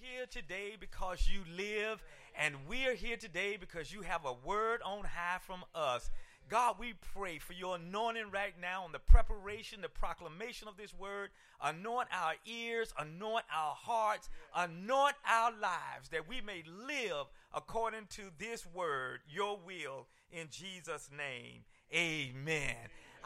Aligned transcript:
here 0.00 0.26
today 0.30 0.76
because 0.78 1.28
you 1.28 1.40
live, 1.56 2.02
and 2.38 2.54
we 2.68 2.86
are 2.86 2.94
here 2.94 3.16
today 3.16 3.56
because 3.58 3.92
you 3.92 4.02
have 4.02 4.24
a 4.24 4.34
word 4.46 4.80
on 4.84 5.04
high 5.04 5.38
from 5.40 5.64
us. 5.74 6.10
God, 6.48 6.76
we 6.78 6.94
pray 7.14 7.38
for 7.38 7.54
your 7.54 7.76
anointing 7.76 8.30
right 8.30 8.54
now 8.60 8.84
on 8.84 8.92
the 8.92 8.98
preparation, 8.98 9.80
the 9.80 9.88
proclamation 9.88 10.68
of 10.68 10.76
this 10.76 10.92
word. 10.92 11.30
Anoint 11.62 12.08
our 12.12 12.34
ears, 12.44 12.92
anoint 12.98 13.44
our 13.54 13.74
hearts, 13.74 14.28
anoint 14.54 15.14
our 15.26 15.52
lives 15.52 16.10
that 16.10 16.28
we 16.28 16.40
may 16.40 16.62
live 16.66 17.26
according 17.54 18.06
to 18.10 18.22
this 18.38 18.66
word, 18.74 19.20
your 19.28 19.58
will, 19.64 20.06
in 20.32 20.48
Jesus' 20.50 21.08
name. 21.16 21.62
Amen. 21.94 22.76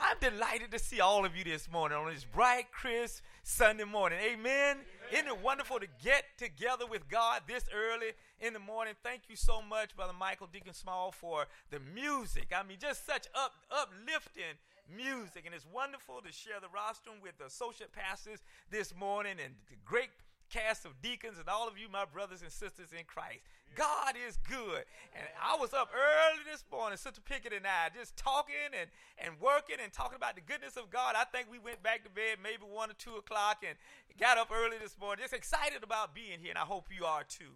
I'm 0.01 0.17
delighted 0.21 0.71
to 0.71 0.79
see 0.79 1.01
all 1.01 1.25
of 1.25 1.37
you 1.37 1.43
this 1.43 1.69
morning 1.71 1.99
on 1.99 2.13
this 2.13 2.25
bright, 2.25 2.71
crisp 2.71 3.23
Sunday 3.43 3.83
morning. 3.83 4.21
Amen. 4.21 4.39
Amen. 4.39 4.77
Isn't 5.11 5.27
it 5.27 5.43
wonderful 5.43 5.81
to 5.81 5.89
get 6.03 6.25
together 6.37 6.87
with 6.87 7.09
God 7.09 7.43
this 7.49 7.65
early 7.75 8.13
in 8.41 8.53
the 8.53 8.61
morning? 8.61 8.95
Thank 9.03 9.23
you 9.29 9.35
so 9.35 9.61
much, 9.61 9.97
Brother 9.97 10.13
Michael 10.17 10.47
Deacon 10.53 10.73
Small, 10.73 11.11
for 11.11 11.47
the 11.71 11.81
music. 11.95 12.53
I 12.55 12.63
mean, 12.63 12.79
just 12.81 13.07
such 13.07 13.27
up 13.35 13.55
uplifting 13.73 14.55
music. 14.95 15.47
And 15.47 15.55
it's 15.55 15.67
wonderful 15.75 16.21
to 16.25 16.33
share 16.33 16.61
the 16.61 16.69
rostrum 16.73 17.17
with 17.21 17.37
the 17.39 17.47
associate 17.47 17.93
pastors 17.93 18.39
this 18.71 18.95
morning 18.95 19.37
and 19.45 19.55
the 19.69 19.77
great 19.85 20.11
cast 20.51 20.85
of 20.85 21.01
deacons 21.03 21.39
and 21.39 21.49
all 21.49 21.69
of 21.69 21.79
you, 21.79 21.89
my 21.89 22.05
brothers 22.05 22.43
and 22.43 22.51
sisters 22.51 22.89
in 22.93 23.05
Christ. 23.07 23.41
God 23.77 24.15
is 24.17 24.39
good. 24.49 24.85
And 25.15 25.27
I 25.37 25.57
was 25.61 25.73
up 25.73 25.91
early 25.93 26.43
this 26.51 26.65
morning, 26.73 26.97
Sister 26.97 27.21
Pickett 27.21 27.53
and 27.53 27.67
I, 27.67 27.93
just 27.95 28.17
talking 28.17 28.73
and, 28.73 28.89
and 29.19 29.41
working 29.41 29.77
and 29.83 29.93
talking 29.93 30.17
about 30.17 30.35
the 30.35 30.41
goodness 30.41 30.77
of 30.77 30.91
God. 30.91 31.15
I 31.17 31.25
think 31.25 31.49
we 31.51 31.59
went 31.59 31.83
back 31.83 32.03
to 32.05 32.11
bed 32.11 32.41
maybe 32.43 32.65
1 32.65 32.91
or 32.91 32.95
2 32.95 33.17
o'clock 33.17 33.63
and 33.67 33.77
got 34.19 34.39
up 34.39 34.51
early 34.51 34.77
this 34.83 34.97
morning, 34.99 35.23
just 35.23 35.35
excited 35.35 35.85
about 35.85 36.15
being 36.15 36.41
here, 36.41 36.51
and 36.51 36.59
I 36.59 36.67
hope 36.67 36.89
you 36.91 37.05
are 37.05 37.25
too. 37.25 37.55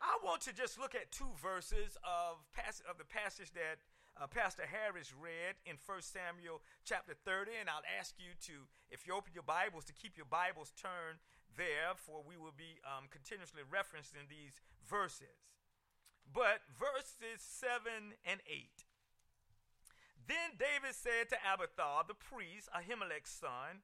I 0.00 0.16
want 0.24 0.40
to 0.48 0.54
just 0.56 0.80
look 0.80 0.94
at 0.94 1.12
two 1.12 1.28
verses 1.36 2.00
of, 2.00 2.40
pass- 2.56 2.82
of 2.88 2.96
the 2.96 3.04
passage 3.04 3.52
that 3.52 3.76
uh, 4.16 4.26
Pastor 4.26 4.64
Harris 4.64 5.12
read 5.12 5.60
in 5.68 5.76
1 5.84 6.00
Samuel 6.00 6.64
chapter 6.84 7.12
30, 7.12 7.52
and 7.60 7.68
I'll 7.68 7.84
ask 8.00 8.16
you 8.16 8.32
to, 8.48 8.64
if 8.90 9.06
you 9.06 9.12
open 9.12 9.32
your 9.34 9.44
Bibles, 9.44 9.84
to 9.86 9.92
keep 9.92 10.16
your 10.16 10.28
Bibles 10.28 10.72
turned 10.72 11.20
there, 11.56 11.94
for 11.96 12.22
we 12.26 12.36
will 12.36 12.54
be 12.56 12.78
um, 12.84 13.06
continuously 13.10 13.62
referencing 13.66 14.28
these 14.28 14.60
verses. 14.86 15.50
But 16.32 16.62
verses 16.78 17.42
7 17.42 18.14
and 18.24 18.40
8. 18.46 18.86
Then 20.28 20.54
David 20.58 20.94
said 20.94 21.28
to 21.30 21.38
Abiathar, 21.42 22.04
the 22.06 22.14
priest, 22.14 22.68
Ahimelech's 22.70 23.34
son, 23.34 23.82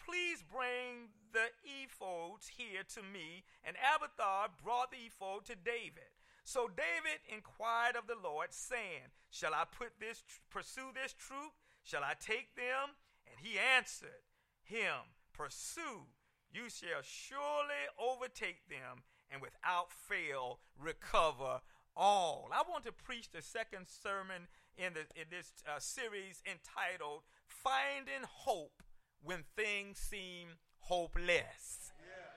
Please 0.00 0.42
bring 0.42 1.14
the 1.32 1.52
ephods 1.62 2.48
here 2.48 2.82
to 2.94 3.02
me. 3.02 3.44
And 3.62 3.76
Abiathar 3.76 4.48
brought 4.62 4.90
the 4.90 5.06
ephod 5.06 5.44
to 5.46 5.54
David. 5.54 6.10
So 6.44 6.66
David 6.66 7.22
inquired 7.28 7.94
of 7.94 8.06
the 8.06 8.16
Lord, 8.20 8.48
saying, 8.50 9.14
Shall 9.30 9.54
I 9.54 9.64
put 9.64 10.00
this 10.00 10.24
pursue 10.50 10.90
this 10.94 11.12
troop? 11.12 11.52
Shall 11.84 12.02
I 12.02 12.14
take 12.18 12.56
them? 12.56 12.98
And 13.30 13.38
he 13.40 13.58
answered 13.58 14.26
him, 14.62 15.14
Pursue 15.32 16.10
you 16.52 16.68
shall 16.68 17.02
surely 17.02 17.88
overtake 17.98 18.68
them 18.68 19.02
and 19.30 19.40
without 19.40 19.90
fail 19.90 20.60
recover 20.78 21.60
all. 21.96 22.48
I 22.52 22.62
want 22.68 22.84
to 22.84 22.92
preach 22.92 23.30
the 23.30 23.42
second 23.42 23.86
sermon 23.88 24.48
in, 24.76 24.94
the, 24.94 25.00
in 25.20 25.26
this 25.30 25.52
uh, 25.66 25.78
series 25.78 26.42
entitled 26.46 27.22
Finding 27.46 28.24
Hope 28.26 28.82
When 29.22 29.44
Things 29.56 29.98
Seem 29.98 30.48
Hopeless. 30.80 31.92
Yeah. 31.98 32.32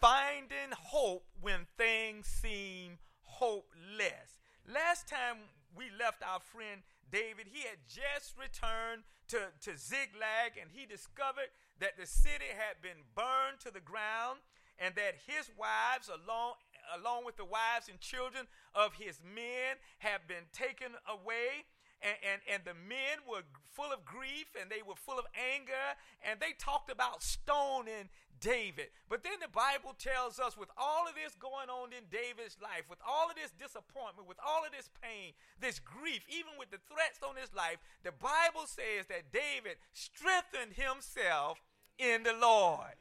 Finding 0.00 0.72
hope 0.72 1.24
when 1.40 1.66
things 1.76 2.26
seem 2.26 2.98
hopeless. 3.20 4.40
Last 4.66 5.08
time 5.08 5.36
we 5.76 5.86
left 5.98 6.22
our 6.22 6.40
friend 6.40 6.80
David, 7.10 7.46
he 7.50 7.66
had 7.68 7.78
just 7.88 8.34
returned 8.38 9.02
to, 9.28 9.38
to 9.62 9.76
Ziklag 9.76 10.58
and 10.60 10.70
he 10.72 10.86
discovered 10.86 11.50
that 11.78 11.96
the 11.98 12.06
city 12.06 12.50
had 12.56 12.82
been 12.82 13.04
burned 13.14 13.60
to 13.60 13.70
the 13.70 13.80
ground 13.80 14.40
and 14.78 14.94
that 14.94 15.14
his 15.26 15.50
wives, 15.58 16.08
along, 16.08 16.54
along 16.96 17.24
with 17.24 17.36
the 17.36 17.44
wives 17.44 17.88
and 17.88 18.00
children 18.00 18.46
of 18.74 18.94
his 18.94 19.20
men, 19.22 19.76
have 19.98 20.26
been 20.26 20.48
taken 20.52 20.96
away. 21.06 21.68
And, 22.00 22.16
and, 22.24 22.40
and 22.48 22.60
the 22.64 22.76
men 22.88 23.20
were 23.28 23.44
full 23.72 23.92
of 23.92 24.04
grief 24.04 24.48
and 24.58 24.70
they 24.70 24.80
were 24.80 24.96
full 24.96 25.18
of 25.18 25.26
anger 25.36 25.96
and 26.24 26.40
they 26.40 26.56
talked 26.56 26.90
about 26.90 27.22
stoning 27.22 28.08
David. 28.40 28.88
But 29.08 29.22
then 29.22 29.36
the 29.40 29.52
Bible 29.52 29.94
tells 29.96 30.40
us, 30.40 30.56
with 30.56 30.72
all 30.76 31.06
of 31.06 31.14
this 31.14 31.36
going 31.36 31.68
on 31.68 31.92
in 31.92 32.08
David's 32.08 32.56
life, 32.60 32.88
with 32.88 32.98
all 33.06 33.28
of 33.28 33.36
this 33.36 33.52
disappointment, 33.52 34.26
with 34.26 34.40
all 34.40 34.64
of 34.64 34.72
this 34.72 34.88
pain, 35.04 35.36
this 35.60 35.78
grief, 35.78 36.24
even 36.28 36.56
with 36.58 36.72
the 36.72 36.80
threats 36.88 37.20
on 37.20 37.36
his 37.36 37.52
life, 37.52 37.76
the 38.02 38.16
Bible 38.16 38.64
says 38.64 39.06
that 39.12 39.28
David 39.28 39.76
strengthened 39.92 40.72
himself 40.72 41.60
in 42.00 42.24
the 42.24 42.32
Lord. 42.32 42.96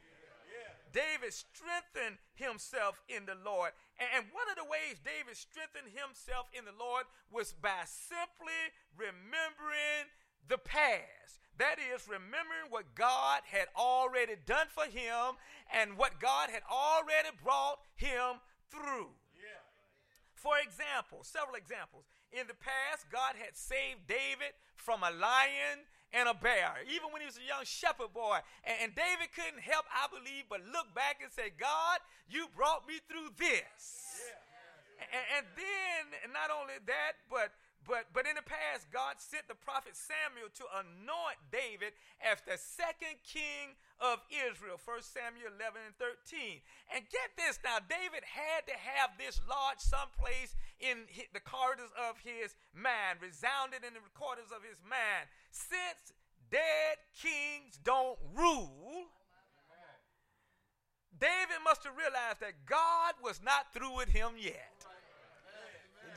David 0.91 1.33
strengthened 1.33 2.17
himself 2.33 3.01
in 3.07 3.25
the 3.25 3.37
Lord. 3.43 3.71
And 3.99 4.25
one 4.31 4.47
of 4.49 4.57
the 4.57 4.69
ways 4.69 4.99
David 5.03 5.35
strengthened 5.35 5.91
himself 5.93 6.47
in 6.53 6.65
the 6.65 6.75
Lord 6.77 7.05
was 7.31 7.53
by 7.53 7.83
simply 7.85 8.73
remembering 8.95 10.09
the 10.47 10.57
past. 10.57 11.39
That 11.57 11.75
is, 11.75 12.07
remembering 12.07 12.71
what 12.71 12.95
God 12.95 13.41
had 13.45 13.67
already 13.75 14.35
done 14.45 14.67
for 14.71 14.85
him 14.85 15.35
and 15.67 15.97
what 15.97 16.19
God 16.19 16.49
had 16.49 16.63
already 16.71 17.35
brought 17.43 17.83
him 17.95 18.39
through. 18.71 19.11
For 20.39 20.55
example, 20.63 21.19
several 21.23 21.59
examples. 21.59 22.07
In 22.31 22.47
the 22.47 22.55
past, 22.55 23.11
God 23.11 23.35
had 23.35 23.59
saved 23.59 24.07
David 24.07 24.55
from 24.77 25.03
a 25.03 25.11
lion 25.11 25.83
and 26.13 26.27
a 26.27 26.33
bear, 26.33 26.81
even 26.89 27.13
when 27.13 27.21
he 27.21 27.27
was 27.29 27.37
a 27.37 27.45
young 27.45 27.63
shepherd 27.63 28.13
boy. 28.13 28.41
And, 28.65 28.75
and 28.81 28.89
David 28.95 29.29
couldn't 29.33 29.61
help, 29.61 29.85
I 29.93 30.09
believe, 30.09 30.49
but 30.49 30.65
look 30.65 30.89
back 30.97 31.21
and 31.21 31.29
say, 31.29 31.53
God, 31.53 32.01
you 32.29 32.49
brought 32.57 32.87
me 32.89 32.97
through 33.05 33.33
this. 33.37 34.25
Yeah. 34.25 35.09
And, 35.15 35.25
and 35.37 35.45
then, 35.55 36.33
not 36.33 36.51
only 36.51 36.81
that, 36.85 37.21
but 37.29 37.53
but, 37.87 38.05
but 38.13 38.27
in 38.27 38.35
the 38.35 38.45
past, 38.45 38.85
God 38.93 39.17
sent 39.17 39.47
the 39.47 39.57
prophet 39.57 39.97
Samuel 39.97 40.53
to 40.61 40.65
anoint 40.77 41.41
David 41.49 41.97
as 42.21 42.37
the 42.45 42.53
second 42.53 43.17
king 43.25 43.73
of 44.01 44.23
Israel. 44.31 44.79
1 44.79 45.03
Samuel 45.03 45.51
11 45.59 45.79
and 45.85 45.95
13. 45.99 46.63
And 46.95 47.03
get 47.11 47.35
this 47.35 47.59
now, 47.63 47.83
David 47.83 48.23
had 48.23 48.65
to 48.67 48.75
have 48.75 49.15
this 49.19 49.39
lodge 49.47 49.83
someplace 49.83 50.55
in 50.79 51.07
the 51.35 51.43
corridors 51.43 51.91
of 51.95 52.19
his 52.23 52.55
mind, 52.71 53.19
resounded 53.19 53.83
in 53.83 53.93
the 53.93 54.03
corridors 54.15 54.51
of 54.55 54.63
his 54.63 54.79
mind. 54.83 55.27
Since 55.51 56.15
dead 56.47 56.97
kings 57.13 57.77
don't 57.83 58.19
rule, 58.33 59.11
David 61.19 61.59
must 61.67 61.83
have 61.83 61.99
realized 61.99 62.39
that 62.39 62.63
God 62.63 63.19
was 63.19 63.43
not 63.43 63.75
through 63.75 63.99
with 63.99 64.09
him 64.09 64.39
yet. 64.39 64.79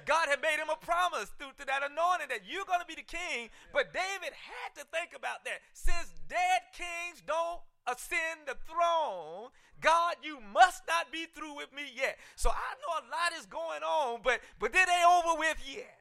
God 0.06 0.28
had 0.28 0.42
made 0.42 0.58
him 0.58 0.70
a 0.70 0.78
promise 0.78 1.30
through, 1.38 1.54
through 1.54 1.70
that 1.70 1.82
anointing 1.86 2.30
that 2.30 2.42
you're 2.46 2.66
going 2.66 2.82
to 2.82 2.86
be 2.86 2.98
the 2.98 3.06
king. 3.06 3.50
But 3.70 3.94
David 3.94 4.34
had 4.34 4.74
to 4.78 4.84
think 4.90 5.14
about 5.14 5.44
that. 5.44 5.62
Since 5.74 6.10
dead 6.26 6.62
kings 6.74 7.22
don't 7.22 7.62
ascend 7.86 8.46
the 8.46 8.56
throne, 8.66 9.50
God, 9.80 10.16
you 10.22 10.38
must 10.52 10.82
not 10.86 11.10
be 11.10 11.26
through 11.26 11.56
with 11.56 11.72
me 11.74 11.82
yet. 11.94 12.18
So 12.36 12.50
I 12.50 12.70
know 12.78 12.92
a 13.02 13.04
lot 13.10 13.38
is 13.38 13.46
going 13.46 13.82
on, 13.82 14.20
but 14.22 14.40
but 14.58 14.70
it 14.70 14.88
ain't 14.88 15.08
over 15.08 15.38
with 15.38 15.58
yet. 15.66 15.98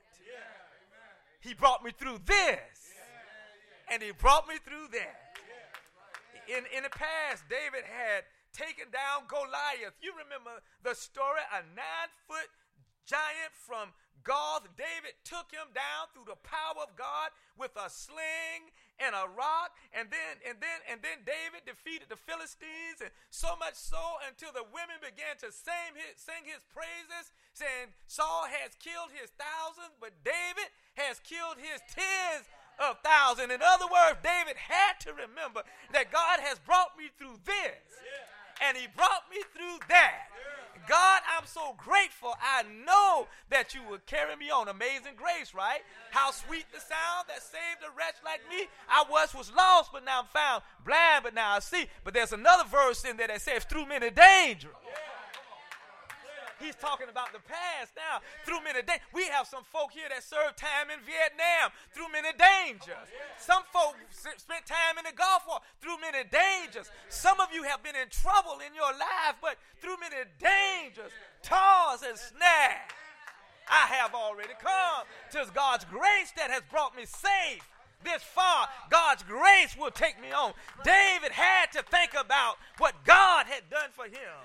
He 1.41 1.55
brought 1.55 1.83
me 1.83 1.89
through 1.89 2.21
this, 2.25 2.93
and 3.89 4.01
he 4.01 4.11
brought 4.11 4.47
me 4.47 4.55
through 4.63 4.93
that. 4.93 5.33
In 6.47 6.63
in 6.77 6.83
the 6.83 6.93
past, 6.93 7.43
David 7.49 7.85
had 7.85 8.25
taken 8.53 8.91
down 8.93 9.25
Goliath. 9.27 9.97
You 10.01 10.13
remember 10.13 10.61
the 10.83 10.93
story? 10.93 11.41
A 11.49 11.65
nine 11.73 12.11
foot 12.27 12.49
giant 13.05 13.53
from 13.57 13.89
Gath, 14.23 14.69
David 14.77 15.17
took 15.25 15.49
him 15.49 15.73
down 15.73 16.13
through 16.13 16.29
the 16.29 16.37
power 16.45 16.85
of 16.85 16.95
God 16.95 17.33
with 17.57 17.73
a 17.73 17.89
sling 17.89 18.69
and 19.01 19.17
a 19.17 19.25
rock, 19.33 19.73
and 19.91 20.13
then 20.13 20.37
and 20.45 20.61
then 20.61 20.79
and 20.85 21.01
then 21.01 21.25
David 21.25 21.65
defeated 21.65 22.07
the 22.07 22.21
Philistines, 22.21 23.01
and 23.01 23.09
so 23.33 23.57
much 23.57 23.75
so 23.75 24.21
until 24.29 24.53
the 24.53 24.63
women 24.69 25.01
began 25.01 25.41
to 25.41 25.49
sing 25.49 25.97
his, 25.97 26.21
sing 26.21 26.45
his 26.45 26.61
praises, 26.69 27.33
saying 27.57 27.91
Saul 28.05 28.45
has 28.45 28.77
killed 28.77 29.09
his 29.11 29.33
thousands, 29.35 29.97
but 29.97 30.13
David 30.21 30.69
has 31.01 31.17
killed 31.25 31.57
his 31.57 31.81
tens 31.89 32.45
of 32.79 32.97
thousands. 33.03 33.51
In 33.51 33.61
other 33.61 33.85
words, 33.85 34.21
David 34.23 34.57
had 34.57 35.01
to 35.05 35.13
remember 35.13 35.63
that 35.93 36.11
God 36.11 36.39
has 36.41 36.57
brought 36.59 36.97
me 36.97 37.09
through 37.17 37.41
this, 37.45 37.81
and 38.61 38.77
He 38.77 38.87
brought 38.87 39.29
me 39.29 39.41
through 39.53 39.81
that. 39.89 40.29
God, 40.87 41.21
I'm 41.37 41.45
so 41.45 41.75
grateful. 41.77 42.33
I 42.41 42.63
know 42.85 43.27
that 43.49 43.73
you 43.73 43.81
would 43.89 44.05
carry 44.05 44.35
me 44.35 44.49
on. 44.49 44.67
Amazing 44.67 45.13
grace, 45.15 45.53
right? 45.53 45.81
How 46.11 46.31
sweet 46.31 46.65
the 46.73 46.79
sound 46.79 47.27
that 47.27 47.41
saved 47.41 47.81
a 47.85 47.95
wretch 47.95 48.15
like 48.25 48.41
me. 48.49 48.67
I 48.89 49.03
was 49.09 49.33
was 49.33 49.51
lost, 49.53 49.91
but 49.93 50.03
now 50.03 50.21
I'm 50.21 50.27
found. 50.27 50.63
Blind, 50.85 51.23
but 51.23 51.33
now 51.33 51.55
I 51.55 51.59
see. 51.59 51.85
But 52.03 52.13
there's 52.13 52.33
another 52.33 52.67
verse 52.67 53.05
in 53.05 53.17
there 53.17 53.27
that 53.27 53.41
says, 53.41 53.63
through 53.63 53.85
many 53.85 54.09
dangers. 54.09 54.71
He's 56.61 56.77
talking 56.77 57.09
about 57.09 57.33
the 57.33 57.41
past 57.41 57.97
now. 57.97 58.21
Through 58.45 58.63
many 58.63 58.81
days. 58.81 59.01
We 59.13 59.25
have 59.27 59.47
some 59.47 59.65
folk 59.65 59.91
here 59.91 60.07
that 60.09 60.23
served 60.23 60.57
time 60.57 60.93
in 60.93 61.01
Vietnam 61.01 61.73
through 61.91 62.13
many 62.13 62.29
dangers. 62.37 63.09
Some 63.41 63.63
folk 63.73 63.97
spent 64.11 64.65
time 64.69 65.01
in 65.01 65.05
the 65.09 65.15
Gulf 65.17 65.43
War 65.49 65.59
through 65.81 65.97
many 65.99 66.21
dangers. 66.29 66.93
Some 67.09 67.41
of 67.41 67.49
you 67.53 67.63
have 67.63 67.81
been 67.81 67.97
in 67.97 68.09
trouble 68.13 68.61
in 68.61 68.73
your 68.77 68.93
life, 68.93 69.41
but 69.41 69.57
through 69.81 69.97
many 69.97 70.21
dangers, 70.37 71.11
toils 71.41 72.05
and 72.05 72.17
snares. 72.17 72.93
I 73.65 73.87
have 73.97 74.13
already 74.13 74.53
come. 74.61 75.07
Tis 75.31 75.49
God's 75.49 75.85
grace 75.85 76.31
that 76.37 76.51
has 76.51 76.61
brought 76.69 76.95
me 76.95 77.05
safe 77.05 77.65
this 78.03 78.21
far. 78.21 78.67
God's 78.89 79.23
grace 79.23 79.77
will 79.77 79.91
take 79.91 80.21
me 80.21 80.31
on. 80.31 80.53
David 80.83 81.31
had 81.31 81.71
to 81.73 81.83
think 81.83 82.11
about 82.17 82.57
what 82.77 82.95
God 83.05 83.45
had 83.47 83.69
done 83.69 83.89
for 83.93 84.05
him 84.05 84.37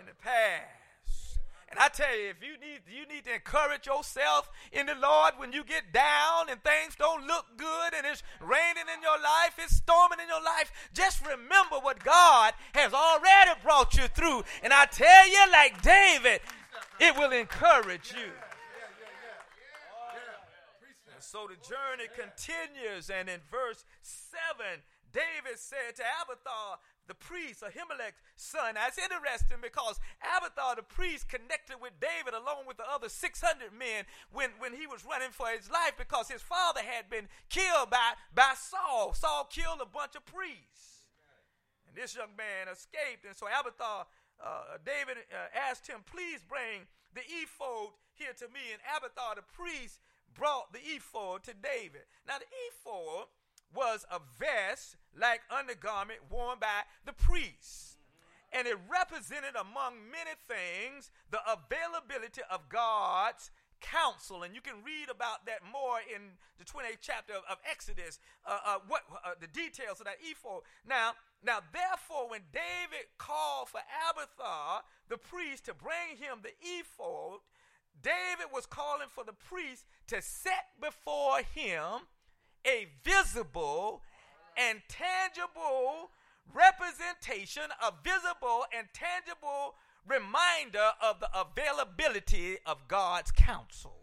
in 0.00 0.06
the 0.06 0.14
past. 0.22 1.38
And 1.70 1.78
I 1.78 1.86
tell 1.86 2.10
you, 2.18 2.30
if 2.30 2.42
you 2.42 2.58
need 2.58 2.82
you 2.90 3.06
need 3.06 3.24
to 3.26 3.34
encourage 3.34 3.86
yourself 3.86 4.50
in 4.72 4.86
the 4.86 4.96
Lord 4.96 5.34
when 5.36 5.52
you 5.52 5.62
get 5.62 5.92
down 5.92 6.50
and 6.50 6.60
things 6.64 6.96
don't 6.98 7.28
look 7.28 7.46
good 7.56 7.94
and 7.94 8.04
it's 8.04 8.24
raining 8.40 8.90
in 8.92 9.00
your 9.02 9.22
life, 9.22 9.54
it's 9.56 9.76
storming 9.76 10.18
in 10.18 10.26
your 10.26 10.42
life, 10.42 10.72
just 10.92 11.24
remember 11.24 11.76
what 11.80 12.02
God 12.02 12.54
has 12.74 12.92
already 12.92 13.52
brought 13.62 13.94
you 13.94 14.08
through. 14.08 14.42
And 14.64 14.72
I 14.72 14.86
tell 14.86 15.28
you, 15.28 15.46
like 15.52 15.80
David, 15.80 16.40
it 16.98 17.14
will 17.16 17.30
encourage 17.30 18.12
you. 18.12 18.32
And 21.14 21.22
so 21.22 21.46
the 21.46 21.54
journey 21.62 22.10
continues, 22.18 23.10
and 23.10 23.28
in 23.28 23.38
verse 23.48 23.84
7, 24.02 24.82
David 25.12 25.58
said 25.58 25.94
to 25.96 26.02
Abiathar, 26.02 26.78
the 27.10 27.18
priest, 27.18 27.66
Ahimelech's 27.66 28.22
son. 28.38 28.78
That's 28.78 28.94
interesting 28.94 29.58
because 29.58 29.98
Abiathar, 30.22 30.78
the 30.78 30.86
priest, 30.86 31.26
connected 31.26 31.82
with 31.82 31.98
David 31.98 32.38
along 32.38 32.70
with 32.70 32.78
the 32.78 32.86
other 32.86 33.10
600 33.10 33.74
men 33.74 34.06
when, 34.30 34.54
when 34.62 34.78
he 34.78 34.86
was 34.86 35.02
running 35.02 35.34
for 35.34 35.50
his 35.50 35.66
life 35.66 35.98
because 35.98 36.30
his 36.30 36.40
father 36.40 36.86
had 36.86 37.10
been 37.10 37.26
killed 37.50 37.90
by, 37.90 38.14
by 38.30 38.54
Saul. 38.54 39.12
Saul 39.12 39.50
killed 39.50 39.82
a 39.82 39.90
bunch 39.90 40.14
of 40.14 40.22
priests. 40.22 41.10
And 41.90 41.98
this 41.98 42.14
young 42.14 42.38
man 42.38 42.70
escaped. 42.70 43.26
And 43.26 43.34
so 43.34 43.50
Abiathar, 43.50 44.06
uh, 44.38 44.78
David 44.86 45.26
uh, 45.34 45.50
asked 45.66 45.90
him, 45.90 46.06
please 46.06 46.46
bring 46.46 46.86
the 47.10 47.26
ephod 47.26 47.90
here 48.14 48.38
to 48.38 48.46
me. 48.54 48.70
And 48.70 48.78
Abiathar, 48.86 49.34
the 49.34 49.42
priest, 49.50 49.98
brought 50.30 50.70
the 50.70 50.78
ephod 50.78 51.42
to 51.50 51.58
David. 51.58 52.06
Now, 52.22 52.38
the 52.38 52.46
ephod 52.70 53.26
was 53.74 54.06
a 54.10 54.20
vest 54.38 54.96
like 55.18 55.40
undergarment 55.50 56.20
worn 56.30 56.58
by 56.60 56.82
the 57.04 57.12
priests. 57.12 57.96
And 58.52 58.66
it 58.66 58.76
represented, 58.90 59.54
among 59.54 60.10
many 60.10 60.34
things, 60.48 61.10
the 61.30 61.38
availability 61.46 62.42
of 62.50 62.68
God's 62.68 63.50
counsel. 63.80 64.42
And 64.42 64.54
you 64.54 64.60
can 64.60 64.82
read 64.84 65.08
about 65.08 65.46
that 65.46 65.60
more 65.62 65.98
in 66.02 66.34
the 66.58 66.64
28th 66.64 66.98
chapter 67.00 67.34
of, 67.34 67.42
of 67.48 67.58
Exodus, 67.68 68.18
uh, 68.46 68.58
uh, 68.66 68.78
what 68.88 69.02
uh, 69.24 69.38
the 69.40 69.46
details 69.46 70.00
of 70.00 70.06
that 70.06 70.18
ephod. 70.20 70.62
Now, 70.86 71.12
now, 71.42 71.60
therefore, 71.72 72.28
when 72.28 72.42
David 72.52 73.08
called 73.18 73.68
for 73.68 73.80
Abiathar, 74.10 74.82
the 75.08 75.16
priest, 75.16 75.64
to 75.66 75.74
bring 75.74 76.18
him 76.18 76.42
the 76.42 76.52
ephod, 76.60 77.40
David 78.02 78.52
was 78.52 78.66
calling 78.66 79.08
for 79.08 79.24
the 79.24 79.32
priest 79.32 79.84
to 80.08 80.20
set 80.20 80.74
before 80.80 81.38
him 81.54 82.06
a 82.66 82.88
visible 83.04 84.02
and 84.56 84.80
tangible 84.88 86.10
representation, 86.52 87.64
a 87.82 87.92
visible 88.02 88.64
and 88.76 88.88
tangible 88.92 89.74
reminder 90.06 90.92
of 91.00 91.20
the 91.20 91.28
availability 91.38 92.58
of 92.66 92.88
God's 92.88 93.30
counsel. 93.30 93.94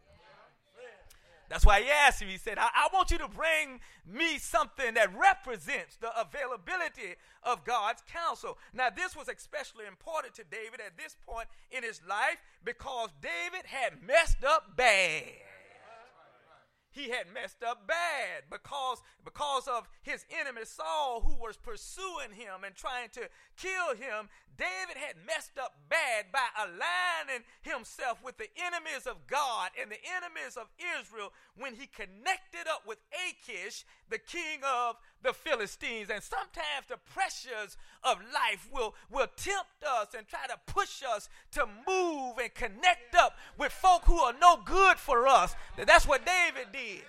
That's 1.49 1.65
why 1.65 1.81
he 1.81 1.89
asked 1.89 2.21
him, 2.21 2.27
he 2.27 2.37
said, 2.37 2.57
I, 2.57 2.67
I, 2.75 2.89
want 2.93 3.09
you 3.09 3.17
to 3.19 3.27
bring 3.29 3.79
me 4.05 4.37
something 4.37 4.95
that 4.95 5.17
represents 5.17 5.95
the 5.95 6.09
availability 6.19 7.15
of 7.41 7.63
God's 7.63 8.03
counsel. 8.11 8.57
Now, 8.73 8.89
this 8.89 9.15
was 9.15 9.29
especially 9.29 9.85
important 9.87 10.33
to 10.35 10.43
David 10.43 10.81
at 10.85 10.97
this 10.97 11.15
point 11.25 11.47
in 11.71 11.83
his 11.83 12.01
life 12.07 12.35
because 12.65 13.11
David 13.21 13.65
had 13.65 14.05
messed 14.05 14.43
up 14.43 14.75
bad 14.75 15.23
he 16.91 17.09
had 17.09 17.33
messed 17.33 17.63
up 17.63 17.87
bad 17.87 18.43
because, 18.49 19.01
because 19.23 19.67
of 19.67 19.87
his 20.01 20.25
enemy 20.39 20.61
Saul, 20.63 21.21
who 21.21 21.35
was 21.35 21.57
pursuing 21.57 22.31
him 22.33 22.63
and 22.65 22.75
trying 22.75 23.09
to 23.13 23.29
kill 23.57 23.95
him. 23.95 24.29
David 24.57 24.97
had 24.97 25.15
messed 25.25 25.59
up 25.61 25.77
bad 25.87 26.31
by 26.31 26.47
aligning 26.57 27.45
himself 27.61 28.23
with 28.23 28.37
the 28.37 28.49
enemies 28.57 29.05
of 29.05 29.27
God 29.27 29.69
and 29.79 29.91
the 29.91 30.01
enemies 30.17 30.57
of 30.57 30.67
Israel 30.97 31.31
when 31.55 31.75
he 31.75 31.85
connected 31.85 32.67
up 32.67 32.81
with 32.87 32.97
Achish, 33.13 33.85
the 34.09 34.17
king 34.17 34.61
of 34.63 34.95
the 35.23 35.33
Philistines. 35.33 36.09
And 36.09 36.21
sometimes 36.23 36.87
the 36.87 36.97
pressures 37.13 37.77
of 38.03 38.17
life 38.33 38.69
will, 38.71 38.95
will 39.09 39.27
tempt 39.35 39.83
us 39.85 40.13
and 40.17 40.27
try 40.27 40.47
to 40.47 40.59
push 40.71 41.03
us 41.03 41.29
to 41.51 41.65
move 41.87 42.37
and 42.37 42.53
connect 42.53 43.15
up 43.15 43.37
with 43.57 43.71
folk 43.71 44.03
who 44.05 44.19
are 44.19 44.33
no 44.39 44.57
good 44.63 44.97
for 44.97 45.27
us. 45.27 45.55
That's 45.85 46.07
what 46.07 46.25
David 46.25 46.71
did. 46.71 47.03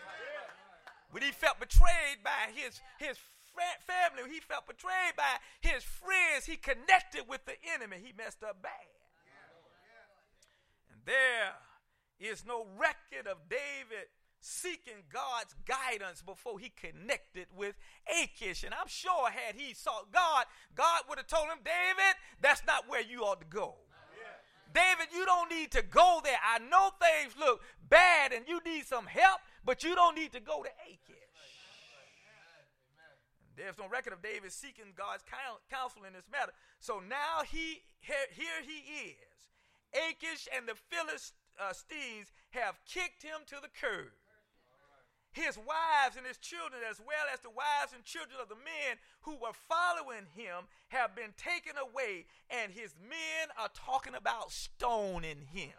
When 1.11 1.23
he 1.23 1.31
felt 1.33 1.59
betrayed 1.59 2.23
by 2.23 2.53
his, 2.55 2.81
his 2.99 3.17
family, 3.87 4.31
he 4.31 4.41
felt 4.41 4.67
betrayed 4.67 5.17
by 5.17 5.41
his 5.61 5.83
friends, 5.83 6.45
he 6.45 6.57
connected 6.57 7.25
with 7.29 7.45
the 7.47 7.55
enemy. 7.75 7.97
He 8.05 8.13
messed 8.17 8.43
up 8.43 8.63
bad. 8.63 8.73
And 10.93 11.01
there 11.07 11.55
is 12.21 12.45
no 12.47 12.67
record 12.77 13.27
of 13.27 13.39
David 13.49 14.09
seeking 14.41 15.05
God's 15.13 15.55
guidance 15.67 16.23
before 16.23 16.59
he 16.59 16.71
connected 16.71 17.47
with 17.57 17.77
Achish. 18.07 18.65
And 18.65 18.75
I'm 18.75 18.89
sure 18.89 19.31
had 19.31 19.57
he 19.57 19.75
sought 19.75 20.13
God, 20.13 20.47
God 20.75 21.03
would 21.09 21.19
have 21.19 21.27
told 21.27 21.49
him, 21.49 21.59
David, 21.65 22.17
that's 22.41 22.63
not 22.67 22.89
where 22.89 23.03
you 23.03 23.23
ought 23.23 23.41
to 23.41 23.47
go. 23.47 23.75
David, 24.75 25.09
you 25.15 25.25
don't 25.25 25.51
need 25.51 25.73
to 25.73 25.83
go 25.83 26.21
there. 26.23 26.37
I 26.45 26.59
know 26.59 26.91
things 27.01 27.35
look 27.39 27.63
bad 27.89 28.33
and 28.33 28.47
you 28.47 28.61
need 28.67 28.87
some 28.87 29.07
help, 29.07 29.41
but 29.65 29.83
you 29.83 29.95
don't 29.95 30.15
need 30.15 30.33
to 30.33 30.41
go 30.41 30.63
to 30.63 30.69
Achish. 30.87 31.17
There's 33.57 33.79
no 33.79 33.89
record 33.89 34.13
of 34.13 34.23
David 34.23 34.53
seeking 34.53 34.95
God's 34.95 35.25
counsel 35.69 36.05
in 36.07 36.13
this 36.13 36.29
matter. 36.31 36.53
So 36.79 37.01
now 37.01 37.43
he 37.45 37.83
here, 38.01 38.63
he 38.63 39.11
is. 39.11 39.39
Achish 39.93 40.47
and 40.55 40.69
the 40.69 40.77
Philistines 40.77 42.31
uh, 42.31 42.61
have 42.61 42.79
kicked 42.87 43.23
him 43.23 43.43
to 43.47 43.57
the 43.61 43.69
curb. 43.69 44.13
His 45.39 45.57
wives 45.57 46.17
and 46.17 46.27
his 46.27 46.39
children, 46.39 46.83
as 46.83 46.99
well 46.99 47.31
as 47.33 47.39
the 47.41 47.55
wives 47.55 47.95
and 47.95 48.03
children 48.03 48.41
of 48.43 48.49
the 48.49 48.59
men 48.59 48.99
who 49.23 49.39
were 49.39 49.55
following 49.55 50.27
him, 50.35 50.67
have 50.89 51.15
been 51.15 51.31
taken 51.39 51.79
away, 51.79 52.27
and 52.51 52.73
his 52.73 52.95
men 52.99 53.47
are 53.55 53.71
talking 53.73 54.17
about 54.17 54.51
stoning 54.51 55.47
him. 55.55 55.79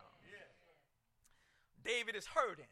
David 1.83 2.15
is 2.15 2.27
hurting. 2.27 2.71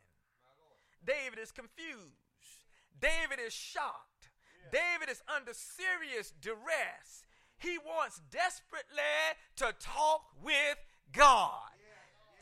David 1.06 1.40
is 1.40 1.52
confused. 1.52 2.64
David 3.02 3.44
is 3.46 3.52
shocked. 3.52 4.32
Yeah. 4.72 4.80
David 4.80 5.12
is 5.12 5.22
under 5.28 5.54
serious 5.54 6.32
duress. 6.40 7.28
He 7.58 7.78
wants 7.78 8.22
desperately 8.32 9.36
to 9.58 9.76
talk 9.80 10.24
with 10.42 10.78
God. 11.12 11.77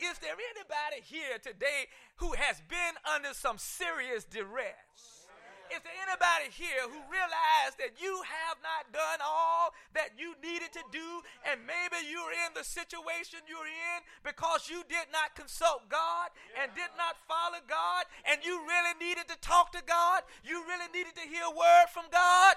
Is 0.00 0.18
there 0.18 0.36
anybody 0.36 1.00
here 1.00 1.40
today 1.40 1.88
who 2.16 2.32
has 2.36 2.60
been 2.68 2.94
under 3.08 3.32
some 3.32 3.56
serious 3.56 4.24
duress? 4.24 5.24
Is 5.66 5.82
there 5.82 5.98
anybody 6.06 6.52
here 6.54 6.86
who 6.86 7.00
realized 7.10 7.74
that 7.82 7.98
you 7.98 8.22
have 8.22 8.60
not 8.62 8.92
done 8.94 9.18
all 9.18 9.74
that 9.98 10.14
you 10.14 10.38
needed 10.38 10.70
to 10.78 10.84
do, 10.94 11.24
and 11.42 11.66
maybe 11.66 12.06
you're 12.06 12.30
in 12.46 12.54
the 12.54 12.62
situation 12.62 13.42
you're 13.50 13.66
in 13.66 13.98
because 14.22 14.70
you 14.70 14.86
did 14.86 15.10
not 15.10 15.34
consult 15.34 15.88
God 15.90 16.30
and 16.54 16.70
did 16.78 16.94
not 16.94 17.18
follow 17.26 17.58
God, 17.66 18.06
and 18.30 18.46
you 18.46 18.62
really 18.62 18.94
needed 19.02 19.26
to 19.26 19.38
talk 19.42 19.72
to 19.74 19.82
God? 19.82 20.22
You 20.46 20.62
really 20.70 20.92
needed 20.94 21.18
to 21.18 21.26
hear 21.26 21.42
a 21.42 21.50
word 21.50 21.90
from 21.90 22.06
God? 22.12 22.54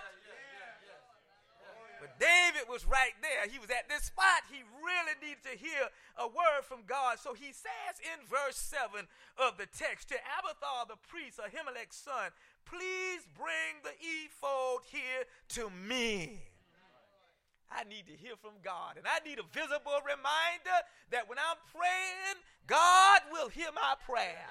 But 2.00 2.20
David 2.20 2.72
was 2.72 2.88
right 2.88 3.14
there. 3.22 3.52
He 3.52 3.60
was 3.60 3.70
at 3.70 3.92
this 3.92 4.08
spot. 4.08 4.48
He 4.48 4.64
really 4.80 5.16
needed 5.20 5.44
to 5.44 5.56
hear 5.60 5.92
a 6.16 6.28
word 6.28 6.64
from 6.64 6.88
God. 6.88 7.20
So 7.20 7.36
he 7.36 7.52
says 7.52 8.00
in 8.00 8.24
verse 8.24 8.56
7 8.56 9.08
of 9.38 9.60
the 9.60 9.68
text 9.68 10.10
to 10.10 10.18
Abiathar 10.40 10.88
the 10.88 11.00
priest, 11.08 11.40
Ahimelech's 11.40 12.00
son, 12.00 12.32
please 12.64 13.28
bring 13.36 13.84
the 13.84 13.96
ephod 14.00 14.88
here 14.88 15.28
to 15.60 15.70
me. 15.70 16.40
I 17.72 17.84
need 17.84 18.08
to 18.08 18.16
hear 18.18 18.34
from 18.42 18.58
God. 18.64 18.98
And 18.98 19.06
I 19.06 19.22
need 19.28 19.38
a 19.38 19.46
visible 19.54 20.02
reminder 20.02 20.78
that 21.12 21.30
when 21.30 21.38
I'm 21.38 21.60
praying, 21.70 22.42
God 22.66 23.22
will 23.32 23.50
hear 23.50 23.70
my 23.74 23.94
prayer. 24.06 24.50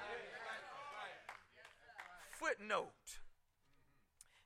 Footnote 2.31 3.19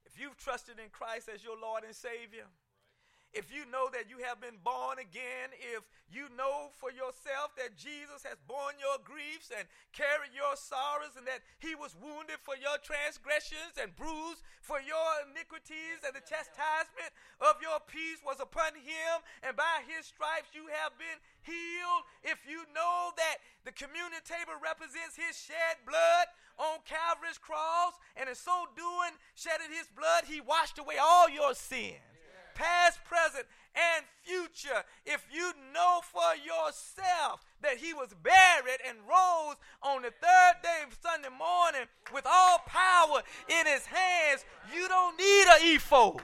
If 0.06 0.20
you've 0.20 0.38
trusted 0.38 0.80
in 0.80 0.90
Christ 0.90 1.30
as 1.30 1.44
your 1.44 1.58
Lord 1.60 1.84
and 1.84 1.94
Savior, 1.94 2.50
if 3.34 3.50
you 3.50 3.66
know 3.66 3.90
that 3.90 4.06
you 4.14 4.22
have 4.22 4.38
been 4.38 4.62
born 4.62 5.02
again, 5.02 5.50
if 5.58 5.82
you 6.14 6.30
know 6.38 6.70
for 6.78 6.94
yourself 6.94 7.58
that 7.58 7.74
Jesus 7.74 8.22
has 8.22 8.38
borne 8.46 8.78
your 8.78 9.02
griefs 9.02 9.50
and 9.50 9.66
carried 9.90 10.38
your 10.38 10.54
sorrows, 10.54 11.18
and 11.18 11.26
that 11.26 11.42
he 11.58 11.74
was 11.74 11.98
wounded 11.98 12.38
for 12.46 12.54
your 12.54 12.78
transgressions 12.86 13.82
and 13.82 13.90
bruised 13.98 14.46
for 14.62 14.78
your 14.78 15.26
iniquities, 15.26 16.06
and 16.06 16.14
the 16.14 16.22
chastisement 16.22 17.10
of 17.42 17.58
your 17.58 17.82
peace 17.90 18.22
was 18.22 18.38
upon 18.38 18.78
him, 18.78 19.26
and 19.42 19.58
by 19.58 19.82
his 19.90 20.06
stripes 20.06 20.54
you 20.54 20.70
have 20.70 20.94
been 21.02 21.18
healed. 21.42 22.06
If 22.22 22.46
you 22.46 22.70
know 22.78 23.18
that 23.18 23.42
the 23.66 23.74
communion 23.74 24.22
table 24.22 24.62
represents 24.62 25.18
his 25.18 25.34
shed 25.34 25.82
blood 25.90 26.30
on 26.62 26.86
Calvary's 26.86 27.42
cross, 27.42 27.98
and 28.14 28.30
in 28.30 28.38
so 28.38 28.70
doing, 28.78 29.18
shedding 29.34 29.74
his 29.74 29.90
blood, 29.90 30.30
he 30.30 30.38
washed 30.38 30.78
away 30.78 31.02
all 31.02 31.26
your 31.26 31.58
sins 31.58 32.13
past, 32.56 33.00
present, 33.06 33.46
and 33.76 34.06
future. 34.24 34.84
If 35.06 35.26
you 35.34 35.52
know 35.74 36.02
for 36.04 36.36
yourself 36.36 37.44
that 37.62 37.78
he 37.78 37.94
was 37.94 38.14
buried 38.22 38.80
and 38.88 38.98
rose 39.08 39.56
on 39.82 40.04
the 40.04 40.12
third 40.12 40.62
day 40.62 40.82
of 40.86 40.98
Sunday 41.02 41.30
morning 41.30 41.88
with 42.14 42.26
all 42.26 42.60
power 42.66 43.22
in 43.50 43.66
his 43.66 43.86
hands, 43.86 44.46
you 44.74 44.88
don't 44.88 45.18
need 45.18 45.46
an 45.48 45.76
ephod. 45.76 46.22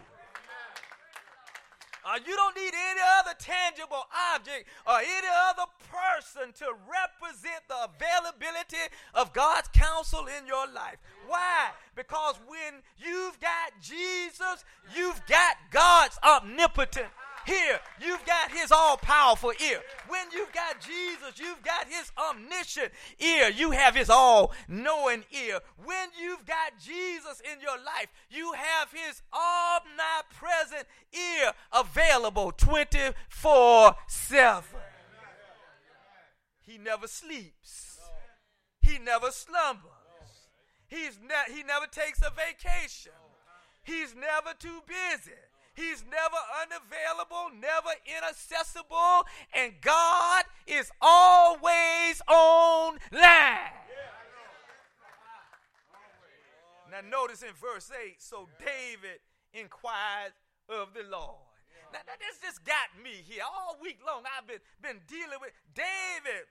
Uh, 2.05 2.19
you 2.25 2.35
don't 2.35 2.55
need 2.55 2.73
any 2.73 3.01
other 3.19 3.35
tangible 3.37 4.05
object 4.33 4.67
or 4.87 4.99
any 4.99 5.27
other 5.49 5.65
person 5.91 6.53
to 6.53 6.65
represent 6.87 7.61
the 7.67 7.89
availability 7.89 8.77
of 9.13 9.33
God's 9.33 9.67
counsel 9.69 10.25
in 10.39 10.47
your 10.47 10.67
life. 10.73 10.97
Why? 11.27 11.69
Because 11.95 12.35
when 12.47 12.81
you've 12.97 13.39
got 13.39 13.79
Jesus, 13.81 14.63
you've 14.95 15.21
got 15.27 15.57
God's 15.71 16.17
omnipotent 16.23 17.07
here. 17.49 17.79
You've 18.01 18.25
got 18.25 18.51
his 18.51 18.71
all 18.71 18.97
powerful 18.97 19.51
ear. 19.61 19.81
When 20.07 20.25
you've 20.31 20.53
got 20.53 20.79
Jesus, 20.79 21.39
you've 21.39 21.61
got 21.63 21.87
his 21.87 22.11
omniscient 22.17 22.91
ear. 23.19 23.49
You 23.49 23.71
have 23.71 23.95
his 23.95 24.09
all 24.09 24.53
knowing 24.67 25.23
ear. 25.31 25.59
When 25.83 26.09
you've 26.19 26.45
got 26.45 26.79
Jesus 26.79 27.41
in 27.51 27.59
your 27.61 27.77
life, 27.77 28.07
you 28.29 28.53
have 28.53 28.91
his 28.91 29.21
omnipresent 29.33 30.87
ear 31.13 31.51
available 31.73 32.51
24 32.51 33.95
7. 34.07 34.63
He 36.61 36.77
never 36.77 37.07
sleeps, 37.07 37.99
he 38.81 38.99
never 38.99 39.31
slumbers. 39.31 39.89
He's 40.87 41.19
ne- 41.21 41.53
he 41.55 41.63
never 41.63 41.85
takes 41.85 42.19
a 42.21 42.31
vacation. 42.31 43.11
He's 43.83 44.15
never 44.15 44.53
too 44.57 44.81
busy. 44.87 45.37
He's 45.79 46.03
never 46.03 46.41
unavailable, 46.59 47.55
never 47.55 47.95
inaccessible, 48.03 49.23
and 49.55 49.79
God 49.79 50.43
is 50.67 50.91
always 50.99 52.21
online. 52.27 53.71
Now, 56.91 56.99
notice 57.09 57.43
in 57.43 57.53
verse 57.55 57.89
8 57.95 58.15
so 58.19 58.49
David 58.59 59.23
inquired 59.53 60.33
of 60.67 60.91
the 60.93 61.07
Lord. 61.09 61.47
Now, 61.93 61.99
now, 62.05 62.13
this 62.19 62.37
just 62.43 62.65
got 62.65 62.91
me 63.01 63.23
here. 63.23 63.43
All 63.47 63.77
week 63.81 63.99
long, 64.05 64.23
I've 64.37 64.45
been, 64.45 64.59
been 64.81 64.99
dealing 65.07 65.39
with 65.39 65.53
David 65.73 66.43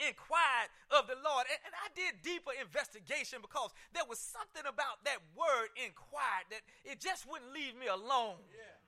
inquired 0.00 0.68
of 0.90 1.06
the 1.06 1.18
Lord. 1.20 1.44
And, 1.48 1.60
and, 1.68 1.74
I 1.76 1.88
did 1.92 2.24
deeper 2.24 2.52
investigation 2.56 3.40
because 3.40 3.70
there 3.92 4.04
was 4.08 4.18
something 4.18 4.64
about 4.64 5.04
that 5.04 5.20
word 5.36 5.68
inquired 5.76 6.48
that 6.50 6.64
it 6.84 7.00
just 7.00 7.28
wouldn't 7.28 7.52
leave 7.52 7.76
me 7.76 7.86
alone. 7.86 8.40
Yeah. 8.52 8.80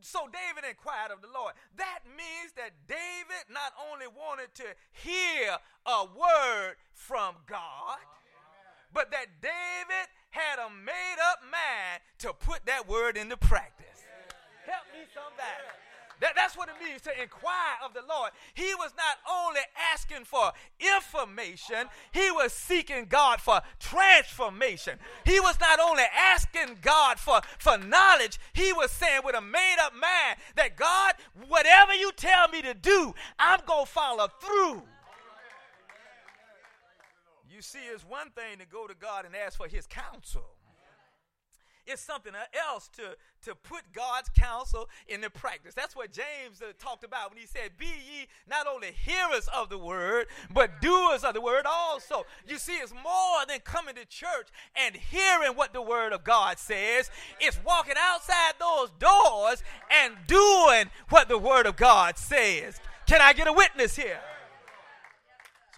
So 0.00 0.30
David 0.30 0.68
inquired 0.68 1.10
of 1.10 1.20
the 1.20 1.28
Lord. 1.28 1.52
That 1.76 2.06
means 2.06 2.54
that 2.56 2.72
David 2.86 3.44
not 3.50 3.74
only 3.90 4.06
wanted 4.06 4.54
to 4.62 4.68
hear 4.92 5.58
a 5.84 6.06
word 6.06 6.78
from 6.94 7.34
God, 7.46 7.98
but 8.92 9.10
that 9.10 9.42
David 9.42 10.06
had 10.30 10.58
a 10.62 10.70
made 10.70 11.18
up 11.30 11.42
mind 11.42 12.00
to 12.18 12.32
put 12.32 12.66
that 12.66 12.88
word 12.88 13.16
into 13.16 13.36
practice. 13.36 14.06
Help 14.64 14.86
me 14.94 15.02
somebody. 15.10 15.89
That, 16.20 16.32
that's 16.36 16.56
what 16.56 16.68
it 16.68 16.74
means 16.84 17.02
to 17.02 17.22
inquire 17.22 17.78
of 17.84 17.94
the 17.94 18.02
Lord. 18.08 18.30
He 18.54 18.74
was 18.74 18.92
not 18.96 19.18
only 19.30 19.60
asking 19.92 20.24
for 20.24 20.52
information, 20.78 21.88
he 22.12 22.30
was 22.30 22.52
seeking 22.52 23.06
God 23.06 23.40
for 23.40 23.60
transformation. 23.78 24.98
He 25.24 25.40
was 25.40 25.58
not 25.60 25.80
only 25.80 26.04
asking 26.14 26.78
God 26.82 27.18
for, 27.18 27.40
for 27.58 27.78
knowledge, 27.78 28.38
he 28.52 28.72
was 28.72 28.90
saying 28.90 29.22
with 29.24 29.34
a 29.34 29.40
made 29.40 29.76
up 29.80 29.94
mind 29.94 30.38
that 30.56 30.76
God, 30.76 31.14
whatever 31.48 31.94
you 31.94 32.12
tell 32.12 32.48
me 32.48 32.60
to 32.62 32.74
do, 32.74 33.14
I'm 33.38 33.60
going 33.66 33.86
to 33.86 33.90
follow 33.90 34.28
through. 34.40 34.82
You 37.50 37.62
see, 37.62 37.78
it's 37.92 38.04
one 38.04 38.30
thing 38.30 38.58
to 38.58 38.66
go 38.66 38.86
to 38.86 38.94
God 38.94 39.24
and 39.24 39.34
ask 39.34 39.56
for 39.56 39.68
his 39.68 39.86
counsel. 39.86 40.44
It's 41.90 42.02
something 42.02 42.32
else 42.68 42.88
to, 42.96 43.16
to 43.42 43.54
put 43.54 43.82
God's 43.92 44.28
counsel 44.28 44.88
into 45.08 45.28
practice. 45.28 45.74
That's 45.74 45.96
what 45.96 46.12
James 46.12 46.62
uh, 46.62 46.72
talked 46.78 47.02
about 47.02 47.30
when 47.30 47.38
he 47.38 47.46
said, 47.46 47.72
Be 47.76 47.86
ye 47.86 48.28
not 48.48 48.66
only 48.66 48.92
hearers 48.92 49.48
of 49.54 49.70
the 49.70 49.78
word, 49.78 50.26
but 50.52 50.80
doers 50.80 51.24
of 51.24 51.34
the 51.34 51.40
word 51.40 51.66
also. 51.66 52.24
You 52.46 52.58
see, 52.58 52.74
it's 52.74 52.92
more 52.92 53.44
than 53.48 53.60
coming 53.60 53.96
to 53.96 54.04
church 54.04 54.48
and 54.76 54.94
hearing 54.94 55.56
what 55.56 55.72
the 55.72 55.82
word 55.82 56.12
of 56.12 56.22
God 56.22 56.58
says, 56.58 57.10
it's 57.40 57.58
walking 57.64 57.96
outside 57.98 58.54
those 58.60 58.90
doors 58.98 59.62
and 59.90 60.14
doing 60.26 60.90
what 61.08 61.28
the 61.28 61.38
word 61.38 61.66
of 61.66 61.76
God 61.76 62.18
says. 62.18 62.80
Can 63.06 63.20
I 63.20 63.32
get 63.32 63.48
a 63.48 63.52
witness 63.52 63.96
here? 63.96 64.20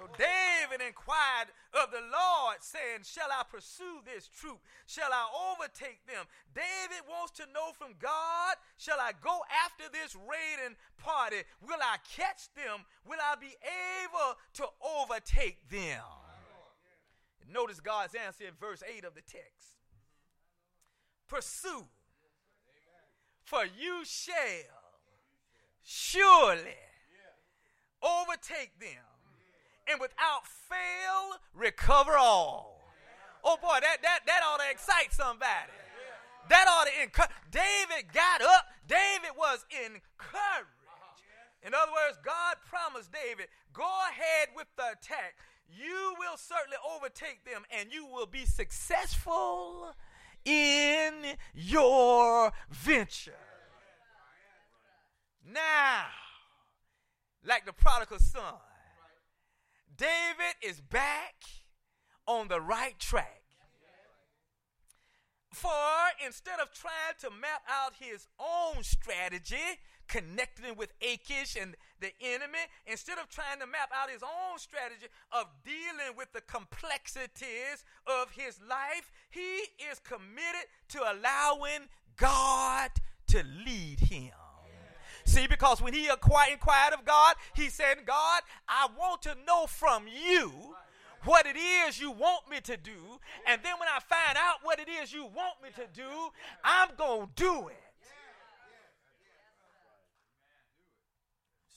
So 0.02 0.09
David 0.18 0.85
inquired 0.85 1.54
of 1.75 1.92
the 1.92 2.02
Lord, 2.02 2.59
saying, 2.59 3.04
Shall 3.04 3.30
I 3.30 3.44
pursue 3.49 4.02
this 4.04 4.26
troop? 4.26 4.59
Shall 4.87 5.12
I 5.12 5.54
overtake 5.54 6.04
them? 6.09 6.26
David 6.52 7.06
wants 7.09 7.30
to 7.38 7.44
know 7.54 7.71
from 7.78 7.94
God, 8.00 8.56
Shall 8.78 8.99
I 8.99 9.12
go 9.23 9.42
after 9.64 9.85
this 9.92 10.16
raiding 10.16 10.75
party? 10.99 11.47
Will 11.61 11.78
I 11.80 11.99
catch 12.16 12.52
them? 12.56 12.82
Will 13.06 13.21
I 13.23 13.37
be 13.37 13.54
able 14.02 14.38
to 14.54 14.66
overtake 14.82 15.68
them? 15.71 16.02
Notice 17.49 17.78
God's 17.78 18.16
answer 18.16 18.44
in 18.44 18.54
verse 18.59 18.82
8 18.82 19.04
of 19.04 19.14
the 19.14 19.21
text 19.21 19.78
Pursue, 21.28 21.87
for 23.44 23.62
you 23.64 24.04
shall 24.04 24.35
surely 25.85 26.75
overtake 28.02 28.80
them 28.80 29.12
and 29.89 30.01
without 30.01 30.47
fail 30.47 31.41
recover 31.55 32.17
all. 32.17 32.81
Oh 33.45 33.57
boy, 33.61 33.79
that 33.81 33.99
that 34.03 34.21
that 34.27 34.41
ought 34.45 34.61
to 34.61 34.71
excite 34.71 35.12
somebody. 35.12 35.73
That 36.49 36.67
ought 36.69 36.87
to 36.87 37.03
encourage. 37.03 37.31
David 37.51 38.12
got 38.12 38.43
up. 38.43 38.67
David 38.87 39.37
was 39.37 39.65
encouraged. 39.71 40.69
In 41.65 41.75
other 41.75 41.93
words, 41.93 42.19
God 42.25 42.57
promised 42.69 43.11
David, 43.12 43.47
go 43.73 43.89
ahead 44.11 44.49
with 44.57 44.67
the 44.77 44.83
attack. 44.99 45.37
You 45.69 46.15
will 46.19 46.37
certainly 46.37 46.77
overtake 46.97 47.45
them 47.45 47.62
and 47.71 47.93
you 47.93 48.05
will 48.05 48.27
be 48.27 48.45
successful 48.45 49.95
in 50.45 51.37
your 51.55 52.53
venture. 52.69 53.33
Now, 55.47 56.07
like 57.45 57.65
the 57.65 57.73
prodigal 57.73 58.19
son, 58.19 58.55
David 60.02 60.56
is 60.61 60.80
back 60.80 61.37
on 62.26 62.49
the 62.49 62.61
right 62.61 62.99
track. 62.99 63.42
For 65.54 65.71
instead 66.26 66.59
of 66.59 66.73
trying 66.73 67.14
to 67.21 67.30
map 67.30 67.62
out 67.71 67.92
his 68.00 68.26
own 68.40 68.82
strategy, 68.82 69.78
connecting 70.09 70.75
with 70.76 70.92
Achish 71.00 71.56
and 71.61 71.76
the 72.00 72.11
enemy, 72.21 72.66
instead 72.85 73.18
of 73.18 73.28
trying 73.28 73.61
to 73.61 73.66
map 73.66 73.90
out 73.94 74.11
his 74.11 74.25
own 74.25 74.59
strategy 74.59 75.06
of 75.30 75.47
dealing 75.64 76.16
with 76.16 76.32
the 76.32 76.40
complexities 76.40 77.85
of 78.04 78.32
his 78.32 78.59
life, 78.68 79.12
he 79.30 79.59
is 79.88 80.00
committed 80.02 80.66
to 80.88 80.99
allowing 80.99 81.87
God 82.16 82.90
to 83.28 83.44
lead 83.64 84.00
him. 84.00 84.41
See, 85.33 85.47
because 85.47 85.81
when 85.81 85.95
he 85.95 86.11
inquired 86.11 86.93
of 86.93 87.07
God, 87.07 87.37
he 87.55 87.71
said, 87.71 88.05
God, 88.05 88.43
I 88.69 88.87
want 88.99 89.23
to 89.23 89.35
know 89.47 89.65
from 89.67 90.05
you 90.07 90.53
what 91.25 91.47
it 91.47 91.57
is 91.57 91.99
you 91.99 92.11
want 92.11 92.51
me 92.51 92.61
to 92.61 92.77
do. 92.77 93.19
And 93.49 93.62
then 93.65 93.73
when 93.81 93.89
I 93.89 94.01
find 94.01 94.37
out 94.37 94.57
what 94.62 94.79
it 94.79 94.89
is 94.91 95.11
you 95.11 95.23
want 95.23 95.62
me 95.62 95.71
to 95.77 95.89
do, 95.95 96.11
I'm 96.62 96.91
going 96.99 97.29
to 97.29 97.33
do 97.35 97.69
it. 97.69 97.77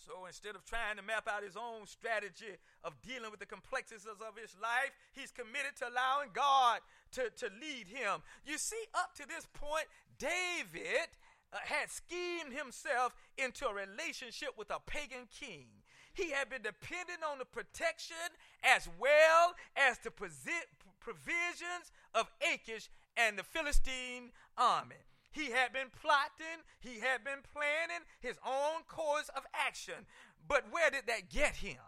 So 0.05 0.25
instead 0.27 0.55
of 0.55 0.65
trying 0.65 0.97
to 0.97 1.01
map 1.01 1.25
out 1.31 1.41
his 1.41 1.55
own 1.55 1.87
strategy 1.87 2.59
of 2.83 2.93
dealing 3.01 3.31
with 3.31 3.39
the 3.39 3.45
complexities 3.45 4.05
of 4.05 4.35
his 4.35 4.53
life, 4.61 4.91
he's 5.13 5.31
committed 5.31 5.77
to 5.79 5.87
allowing 5.87 6.31
God 6.33 6.81
to, 7.13 7.29
to 7.37 7.45
lead 7.61 7.87
him. 7.87 8.19
You 8.45 8.57
see, 8.57 8.83
up 8.93 9.15
to 9.15 9.25
this 9.25 9.47
point, 9.53 9.85
David 10.19 11.07
uh, 11.55 11.59
had 11.63 11.89
schemed 11.89 12.53
himself 12.53 13.15
into 13.37 13.65
a 13.65 13.73
relationship 13.73 14.49
with 14.57 14.69
a 14.69 14.79
pagan 14.85 15.27
king. 15.31 15.67
He 16.13 16.31
had 16.31 16.49
been 16.49 16.61
dependent 16.61 17.23
on 17.29 17.39
the 17.39 17.45
protection 17.45 18.15
as 18.63 18.89
well 18.99 19.55
as 19.75 19.97
the 19.99 20.11
provisions 20.11 21.91
of 22.13 22.29
Achish 22.53 22.89
and 23.15 23.37
the 23.37 23.43
Philistine 23.43 24.31
army. 24.57 24.95
He 25.31 25.51
had 25.51 25.73
been 25.73 25.87
plotting, 26.01 26.63
he 26.79 26.99
had 26.99 27.23
been 27.23 27.43
planning 27.53 28.03
his 28.19 28.37
own 28.45 28.83
course 28.87 29.29
of 29.35 29.43
action. 29.53 30.05
But 30.47 30.63
where 30.71 30.89
did 30.89 31.07
that 31.07 31.29
get 31.29 31.55
him? 31.55 31.83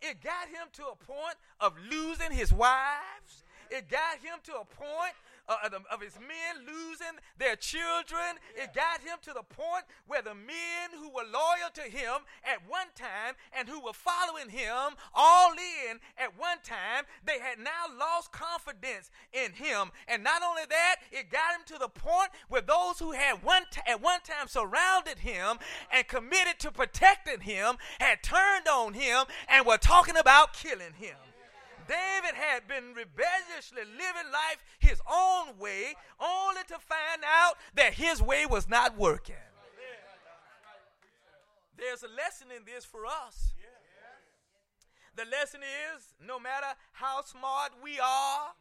It 0.00 0.22
got 0.22 0.48
him 0.48 0.68
to 0.74 0.82
a 0.86 0.96
point 0.96 1.36
of 1.60 1.74
losing 1.90 2.32
his 2.32 2.52
wives. 2.52 3.44
It 3.70 3.88
got 3.88 4.18
him 4.18 4.38
to 4.44 4.52
a 4.52 4.64
point 4.64 5.14
uh, 5.50 5.68
of 5.90 6.00
his 6.00 6.14
men 6.18 6.64
losing 6.64 7.18
their 7.38 7.56
children. 7.56 8.38
It 8.54 8.72
got 8.72 9.00
him 9.00 9.18
to 9.22 9.32
the 9.32 9.42
point 9.42 9.84
where 10.06 10.22
the 10.22 10.34
men 10.34 10.94
who 10.96 11.10
were 11.10 11.26
loyal 11.30 11.70
to 11.74 11.82
him 11.82 12.22
at 12.44 12.68
one 12.68 12.86
time 12.94 13.34
and 13.52 13.68
who 13.68 13.80
were 13.80 13.92
following 13.92 14.48
him 14.48 14.94
all 15.14 15.52
in 15.52 15.98
at 16.16 16.38
one 16.38 16.58
time, 16.62 17.04
they 17.24 17.40
had 17.40 17.58
now 17.58 17.90
lost 17.98 18.32
confidence 18.32 19.10
in 19.32 19.52
him. 19.52 19.90
And 20.06 20.22
not 20.22 20.42
only 20.42 20.62
that, 20.68 20.96
it 21.10 21.30
got 21.30 21.54
him 21.54 21.62
to 21.66 21.78
the 21.78 21.88
point 21.88 22.30
where 22.48 22.62
those 22.62 22.98
who 22.98 23.12
had 23.12 23.42
one 23.42 23.64
t- 23.70 23.80
at 23.86 24.00
one 24.00 24.20
time 24.20 24.46
surrounded 24.46 25.18
him 25.18 25.58
and 25.92 26.06
committed 26.06 26.58
to 26.60 26.70
protecting 26.70 27.40
him 27.40 27.76
had 27.98 28.22
turned 28.22 28.68
on 28.68 28.94
him 28.94 29.24
and 29.48 29.66
were 29.66 29.78
talking 29.78 30.16
about 30.16 30.52
killing 30.52 30.94
him. 30.96 31.16
David 31.90 32.36
had 32.36 32.68
been 32.68 32.94
rebelliously 32.94 33.82
living 33.82 34.30
life 34.32 34.62
his 34.78 35.00
own 35.10 35.58
way, 35.58 35.94
only 36.20 36.62
to 36.68 36.78
find 36.78 37.22
out 37.26 37.54
that 37.74 37.94
his 37.94 38.22
way 38.22 38.46
was 38.46 38.68
not 38.68 38.96
working. 38.96 39.34
There's 41.76 42.04
a 42.04 42.08
lesson 42.08 42.48
in 42.56 42.64
this 42.64 42.84
for 42.84 43.06
us. 43.06 43.54
The 45.16 45.24
lesson 45.24 45.62
is 45.62 46.14
no 46.24 46.38
matter 46.38 46.68
how 46.92 47.22
smart 47.24 47.72
we 47.82 47.98
are 47.98 48.54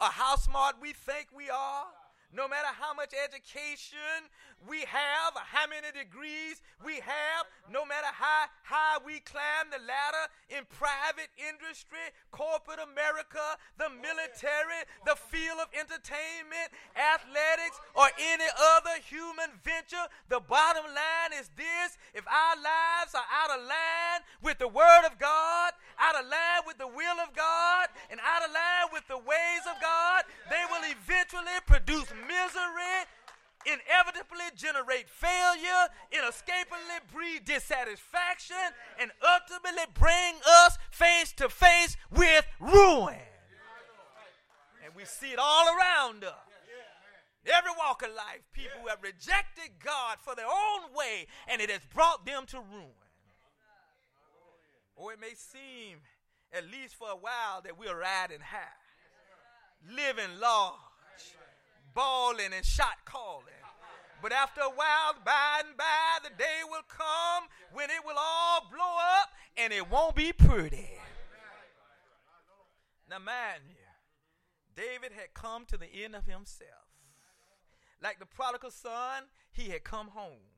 or 0.00 0.06
how 0.06 0.36
smart 0.36 0.76
we 0.80 0.92
think 0.92 1.28
we 1.34 1.50
are, 1.50 1.86
no 2.34 2.48
matter 2.48 2.68
how 2.74 2.92
much 2.94 3.14
education 3.14 4.26
we 4.64 4.82
have, 4.88 5.36
how 5.36 5.68
many 5.68 5.92
degrees 5.92 6.62
we 6.82 6.98
have, 6.98 7.46
no 7.70 7.84
matter 7.84 8.08
how 8.10 8.48
high 8.64 8.98
we 9.04 9.20
climb 9.20 9.70
the 9.70 9.78
ladder 9.84 10.26
in 10.50 10.64
private 10.66 11.30
industry, 11.36 12.02
corporate 12.32 12.80
America, 12.82 13.60
the 13.78 13.92
military, 13.92 14.82
the 15.04 15.14
field 15.14 15.60
of 15.60 15.68
entertainment, 15.76 16.72
athletics, 16.96 17.78
or 17.94 18.08
any 18.16 18.48
other 18.74 18.96
human 19.04 19.52
venture, 19.62 20.08
the 20.28 20.40
bottom 20.40 20.88
line 20.88 21.36
is 21.36 21.52
this. 21.54 22.00
If 22.16 22.26
our 22.26 22.56
lives 22.56 23.14
are 23.14 23.28
out 23.28 23.54
of 23.54 23.60
line 23.62 24.20
with 24.42 24.58
the 24.58 24.68
Word 24.68 25.04
of 25.06 25.20
God, 25.20 25.72
out 25.98 26.16
of 26.16 26.26
line 26.26 26.64
with 26.66 26.78
the 26.78 26.88
will 26.90 27.18
of 27.22 27.36
God, 27.36 27.88
and 28.10 28.18
out 28.24 28.42
of 28.42 28.50
line 28.50 28.88
with 28.92 29.06
the 29.08 29.18
ways 29.20 29.64
of 29.68 29.76
God, 29.80 30.24
they 30.50 30.64
will 30.70 30.84
eventually 30.90 31.60
produce 31.66 32.08
misery 32.24 33.06
inevitably 33.66 34.46
generate 34.54 35.08
failure, 35.08 35.90
inescapably 36.12 37.02
breed 37.12 37.44
dissatisfaction, 37.44 38.72
and 39.00 39.10
ultimately 39.20 39.84
bring 39.94 40.34
us 40.64 40.78
face 40.90 41.32
to 41.32 41.48
face 41.48 41.96
with 42.10 42.46
ruin. 42.60 43.18
And 44.84 44.94
we 44.94 45.04
see 45.04 45.32
it 45.32 45.38
all 45.38 45.66
around 45.76 46.24
us. 46.24 46.34
Every 47.46 47.70
walk 47.78 48.02
of 48.02 48.10
life, 48.10 48.42
people 48.52 48.80
who 48.82 48.88
have 48.88 49.02
rejected 49.02 49.78
God 49.84 50.18
for 50.20 50.34
their 50.34 50.46
own 50.46 50.92
way, 50.94 51.26
and 51.46 51.60
it 51.60 51.70
has 51.70 51.80
brought 51.94 52.26
them 52.26 52.44
to 52.46 52.58
ruin. 52.58 52.90
Or 54.96 55.12
it 55.12 55.20
may 55.20 55.34
seem, 55.34 55.98
at 56.52 56.64
least 56.64 56.96
for 56.96 57.08
a 57.10 57.16
while, 57.16 57.62
that 57.62 57.78
we're 57.78 57.96
riding 57.96 58.40
high, 58.40 58.74
living 59.88 60.40
large, 60.40 60.74
balling 61.96 62.52
and 62.54 62.64
shot 62.64 63.02
calling. 63.06 63.44
But 64.22 64.32
after 64.32 64.60
a 64.60 64.70
while, 64.70 65.14
by 65.24 65.62
and 65.66 65.76
by, 65.76 66.18
the 66.22 66.30
day 66.36 66.60
will 66.68 66.84
come 66.88 67.44
when 67.72 67.90
it 67.90 68.04
will 68.04 68.18
all 68.18 68.68
blow 68.70 68.96
up 69.20 69.30
and 69.56 69.72
it 69.72 69.90
won't 69.90 70.14
be 70.14 70.32
pretty. 70.32 70.90
Now, 73.08 73.18
mind 73.18 73.62
you, 73.68 73.76
David 74.76 75.12
had 75.12 75.32
come 75.32 75.64
to 75.66 75.76
the 75.76 76.04
end 76.04 76.14
of 76.14 76.26
himself. 76.26 76.70
Like 78.02 78.18
the 78.18 78.26
prodigal 78.26 78.70
son, 78.70 79.24
he 79.52 79.70
had 79.70 79.84
come 79.84 80.08
home. 80.08 80.52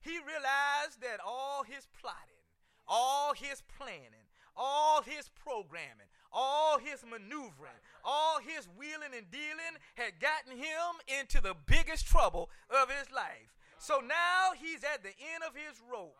He 0.00 0.18
realized 0.18 1.00
that 1.00 1.18
all 1.26 1.64
his 1.64 1.88
plotting, 2.00 2.44
all 2.86 3.34
his 3.34 3.62
planning, 3.76 4.28
all 4.56 5.02
his 5.02 5.28
programming, 5.28 6.06
all 6.36 6.78
his 6.78 7.02
maneuvering, 7.02 7.80
all 8.04 8.38
his 8.38 8.68
wheeling 8.78 9.16
and 9.16 9.30
dealing 9.30 9.80
had 9.94 10.20
gotten 10.20 10.52
him 10.52 11.00
into 11.08 11.40
the 11.40 11.56
biggest 11.66 12.06
trouble 12.06 12.50
of 12.70 12.90
his 12.90 13.10
life. 13.10 13.56
So 13.78 14.00
now 14.06 14.52
he's 14.54 14.84
at 14.84 15.02
the 15.02 15.16
end 15.34 15.42
of 15.46 15.56
his 15.56 15.80
rope, 15.90 16.16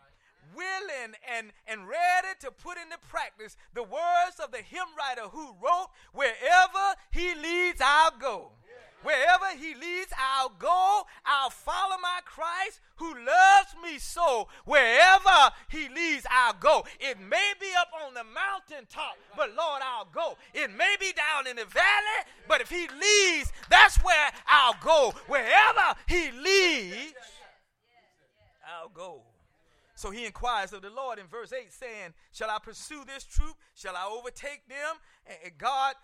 willing 0.54 1.14
and, 1.36 1.52
and 1.66 1.86
ready 1.86 2.32
to 2.40 2.50
put 2.50 2.78
into 2.78 2.96
practice 3.08 3.56
the 3.74 3.82
words 3.82 4.40
of 4.42 4.50
the 4.50 4.64
hymn 4.64 4.88
writer 4.96 5.28
who 5.28 5.54
wrote, 5.62 5.88
Wherever 6.12 6.96
he 7.12 7.34
leads, 7.34 7.80
I'll 7.84 8.16
go. 8.18 8.52
Wherever 9.02 9.56
he 9.56 9.74
leads, 9.74 10.12
I'll 10.18 10.52
go. 10.58 11.02
I'll 11.24 11.50
follow 11.50 11.96
my 12.00 12.20
Christ 12.24 12.80
who 12.96 13.14
loves 13.14 13.74
me 13.82 13.98
so. 13.98 14.48
Wherever 14.64 15.52
he 15.68 15.88
leads, 15.88 16.26
I'll 16.30 16.54
go. 16.54 16.84
It 16.98 17.20
may 17.20 17.52
be 17.60 17.68
up 17.78 17.88
on 18.04 18.14
the 18.14 18.24
mountaintop, 18.24 19.16
but 19.36 19.54
Lord, 19.54 19.82
I'll 19.84 20.08
go. 20.12 20.36
It 20.54 20.70
may 20.70 20.96
be 20.98 21.12
down 21.12 21.46
in 21.46 21.56
the 21.56 21.66
valley, 21.66 22.20
but 22.48 22.60
if 22.60 22.70
he 22.70 22.88
leads, 22.88 23.52
that's 23.70 24.02
where 24.02 24.30
I'll 24.46 24.76
go. 24.82 25.14
Wherever 25.26 25.94
he 26.08 26.30
leads, 26.32 27.14
I'll 28.66 28.88
go. 28.88 29.22
So 29.96 30.10
he 30.10 30.26
inquires 30.26 30.72
of 30.72 30.82
the 30.82 30.90
Lord 30.90 31.18
in 31.18 31.26
verse 31.26 31.52
8, 31.52 31.72
saying, 31.72 32.14
Shall 32.32 32.50
I 32.50 32.58
pursue 32.62 33.02
this 33.06 33.24
troop? 33.24 33.56
Shall 33.74 33.96
I 33.96 34.06
overtake 34.06 34.68
them? 34.68 34.96
And 35.42 35.58
God 35.58 35.94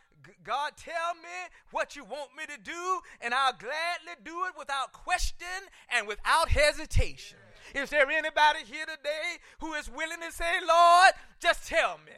God, 0.44 0.72
tell 0.76 1.14
me 1.16 1.50
what 1.72 1.96
you 1.96 2.05
want 2.05 2.31
me 2.37 2.44
to 2.46 2.61
do, 2.62 3.00
and 3.20 3.35
I'll 3.35 3.52
gladly 3.52 4.14
do 4.24 4.44
it 4.46 4.52
without 4.57 4.92
question 4.92 5.46
and 5.90 6.07
without 6.07 6.48
hesitation. 6.48 7.38
Is 7.74 7.90
there 7.90 8.09
anybody 8.09 8.61
here 8.64 8.85
today 8.85 9.38
who 9.59 9.74
is 9.74 9.90
willing 9.90 10.20
to 10.24 10.33
say, 10.33 10.61
Lord, 10.66 11.12
just 11.40 11.66
tell 11.66 11.98
me? 12.07 12.12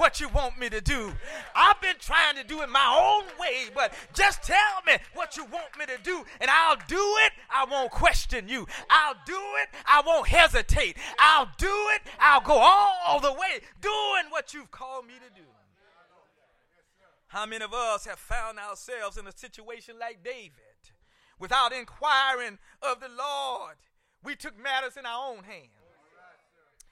What 0.00 0.18
you 0.18 0.28
want 0.30 0.58
me 0.58 0.70
to 0.70 0.80
do. 0.80 1.12
I've 1.54 1.78
been 1.82 1.96
trying 2.00 2.34
to 2.36 2.42
do 2.42 2.62
it 2.62 2.70
my 2.70 3.20
own 3.20 3.26
way, 3.38 3.70
but 3.74 3.92
just 4.14 4.42
tell 4.42 4.56
me 4.86 4.94
what 5.12 5.36
you 5.36 5.44
want 5.44 5.78
me 5.78 5.84
to 5.84 6.02
do, 6.02 6.24
and 6.40 6.50
I'll 6.50 6.78
do 6.88 7.16
it. 7.26 7.32
I 7.50 7.66
won't 7.70 7.90
question 7.90 8.48
you. 8.48 8.66
I'll 8.88 9.16
do 9.26 9.38
it. 9.62 9.68
I 9.86 10.02
won't 10.04 10.26
hesitate. 10.26 10.96
I'll 11.18 11.50
do 11.58 11.88
it. 11.94 12.02
I'll 12.18 12.40
go 12.40 12.54
all 12.54 13.20
the 13.20 13.32
way 13.32 13.60
doing 13.82 14.30
what 14.30 14.54
you've 14.54 14.70
called 14.70 15.06
me 15.06 15.14
to 15.14 15.40
do. 15.40 15.46
How 17.28 17.44
many 17.44 17.62
of 17.62 17.74
us 17.74 18.06
have 18.06 18.18
found 18.18 18.58
ourselves 18.58 19.18
in 19.18 19.26
a 19.26 19.36
situation 19.36 19.96
like 20.00 20.24
David? 20.24 20.50
Without 21.38 21.72
inquiring 21.72 22.58
of 22.82 23.00
the 23.00 23.08
Lord, 23.08 23.76
we 24.24 24.34
took 24.34 24.58
matters 24.58 24.96
in 24.96 25.04
our 25.04 25.30
own 25.30 25.44
hands. 25.44 25.79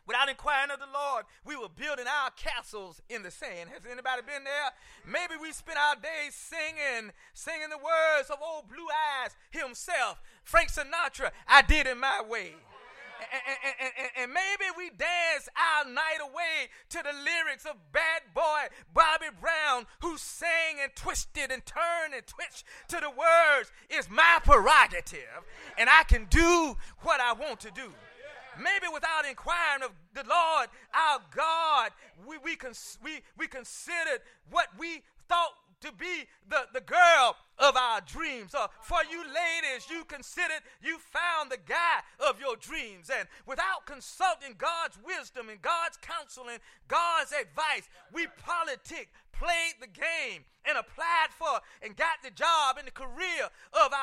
Without 0.08 0.30
inquiring 0.30 0.70
of 0.70 0.80
the 0.80 0.88
Lord, 0.92 1.26
we 1.44 1.54
were 1.54 1.68
building 1.68 2.06
our 2.08 2.30
castles 2.30 3.02
in 3.10 3.22
the 3.22 3.30
sand. 3.30 3.68
Has 3.68 3.84
anybody 3.84 4.22
been 4.22 4.42
there? 4.42 4.72
Maybe 5.06 5.34
we 5.40 5.52
spent 5.52 5.78
our 5.78 5.96
days 5.96 6.34
singing, 6.34 7.12
singing 7.34 7.68
the 7.68 7.76
words 7.76 8.30
of 8.30 8.38
old 8.42 8.68
Blue 8.68 8.88
Eyes 8.88 9.36
himself, 9.50 10.22
Frank 10.42 10.70
Sinatra, 10.70 11.30
I 11.46 11.60
did 11.60 11.86
it 11.86 11.96
my 11.98 12.22
way 12.26 12.54
and, 13.20 13.74
and, 13.80 14.10
and, 14.16 14.32
maybe 14.32 14.70
we 14.76 14.90
dance 14.90 15.48
our 15.56 15.90
night 15.90 16.18
away 16.22 16.70
to 16.90 16.98
the 16.98 17.12
lyrics 17.12 17.64
of 17.64 17.74
bad 17.92 18.22
boy 18.34 18.72
Bobby 18.94 19.26
Brown, 19.40 19.86
who 20.00 20.16
sang 20.16 20.78
and 20.82 20.94
twisted 20.94 21.50
and 21.50 21.64
turned 21.66 22.14
and 22.14 22.26
twitched 22.26 22.64
to 22.88 22.96
the 23.00 23.10
words, 23.10 23.72
It's 23.90 24.08
my 24.08 24.38
prerogative, 24.44 25.44
and 25.76 25.88
I 25.90 26.04
can 26.04 26.26
do 26.30 26.76
what 27.00 27.20
I 27.20 27.32
want 27.32 27.60
to 27.60 27.70
do. 27.70 27.92
Maybe 28.58 28.92
without 28.92 29.24
inquiring 29.28 29.82
of 29.82 29.92
the 30.14 30.24
Lord, 30.28 30.68
our 30.94 31.20
God, 31.34 31.90
we, 32.26 32.38
we, 32.38 32.56
cons- 32.56 32.98
we, 33.02 33.20
we 33.36 33.46
considered 33.46 34.20
what 34.50 34.68
we 34.78 35.02
thought 35.28 35.54
to 35.80 35.92
be 35.92 36.26
the, 36.48 36.66
the 36.74 36.80
girl 36.80 37.36
of 37.58 37.76
our 37.76 38.00
dreams. 38.00 38.54
Uh, 38.54 38.66
for 38.82 38.98
you 39.10 39.22
ladies, 39.22 39.88
you 39.90 40.04
considered 40.04 40.62
you 40.82 40.98
found 40.98 41.50
the 41.50 41.58
guy 41.66 42.02
of 42.28 42.40
your 42.40 42.56
dreams. 42.56 43.10
And 43.16 43.28
without 43.46 43.86
consulting 43.86 44.54
God's 44.58 44.98
wisdom 45.04 45.48
and 45.48 45.62
God's 45.62 45.96
counsel 45.98 46.46
and 46.50 46.60
God's 46.88 47.32
advice, 47.32 47.88
we 48.12 48.26
politic, 48.42 49.10
played 49.32 49.78
the 49.80 49.86
game 49.86 50.42
and 50.64 50.76
applied 50.76 51.30
for 51.30 51.60
and 51.82 51.96
got 51.96 52.18
the 52.24 52.30
job 52.30 52.76
and 52.76 52.86
the 52.86 52.92
career 52.92 53.46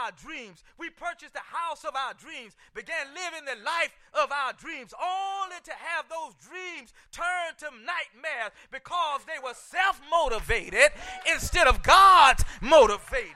our 0.06 0.12
dreams. 0.12 0.64
We 0.78 0.90
purchased 0.90 1.34
the 1.34 1.40
house 1.40 1.84
of 1.84 1.96
our 1.96 2.14
dreams, 2.14 2.56
began 2.74 3.08
living 3.14 3.46
the 3.46 3.64
life 3.64 3.94
of 4.14 4.32
our 4.32 4.54
dreams, 4.54 4.94
only 4.94 5.58
to 5.64 5.72
have 5.74 6.06
those 6.10 6.34
dreams 6.46 6.94
turn 7.12 7.58
to 7.60 7.66
nightmares 7.82 8.54
because 8.72 9.22
they 9.26 9.42
were 9.44 9.56
self 9.56 10.00
motivated 10.10 10.92
instead 11.34 11.68
of 11.68 11.82
God's 11.82 12.44
motivated. 12.62 13.34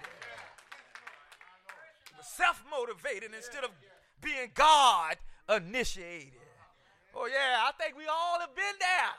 Self 2.21 2.63
motivated 2.69 3.31
instead 3.35 3.63
of 3.63 3.71
being 4.21 4.51
God 4.53 5.17
initiated. 5.49 6.33
Oh, 7.15 7.25
yeah, 7.25 7.65
I 7.65 7.71
think 7.81 7.97
we 7.97 8.05
all 8.05 8.39
have 8.39 8.55
been 8.55 8.77
there. 8.79 9.11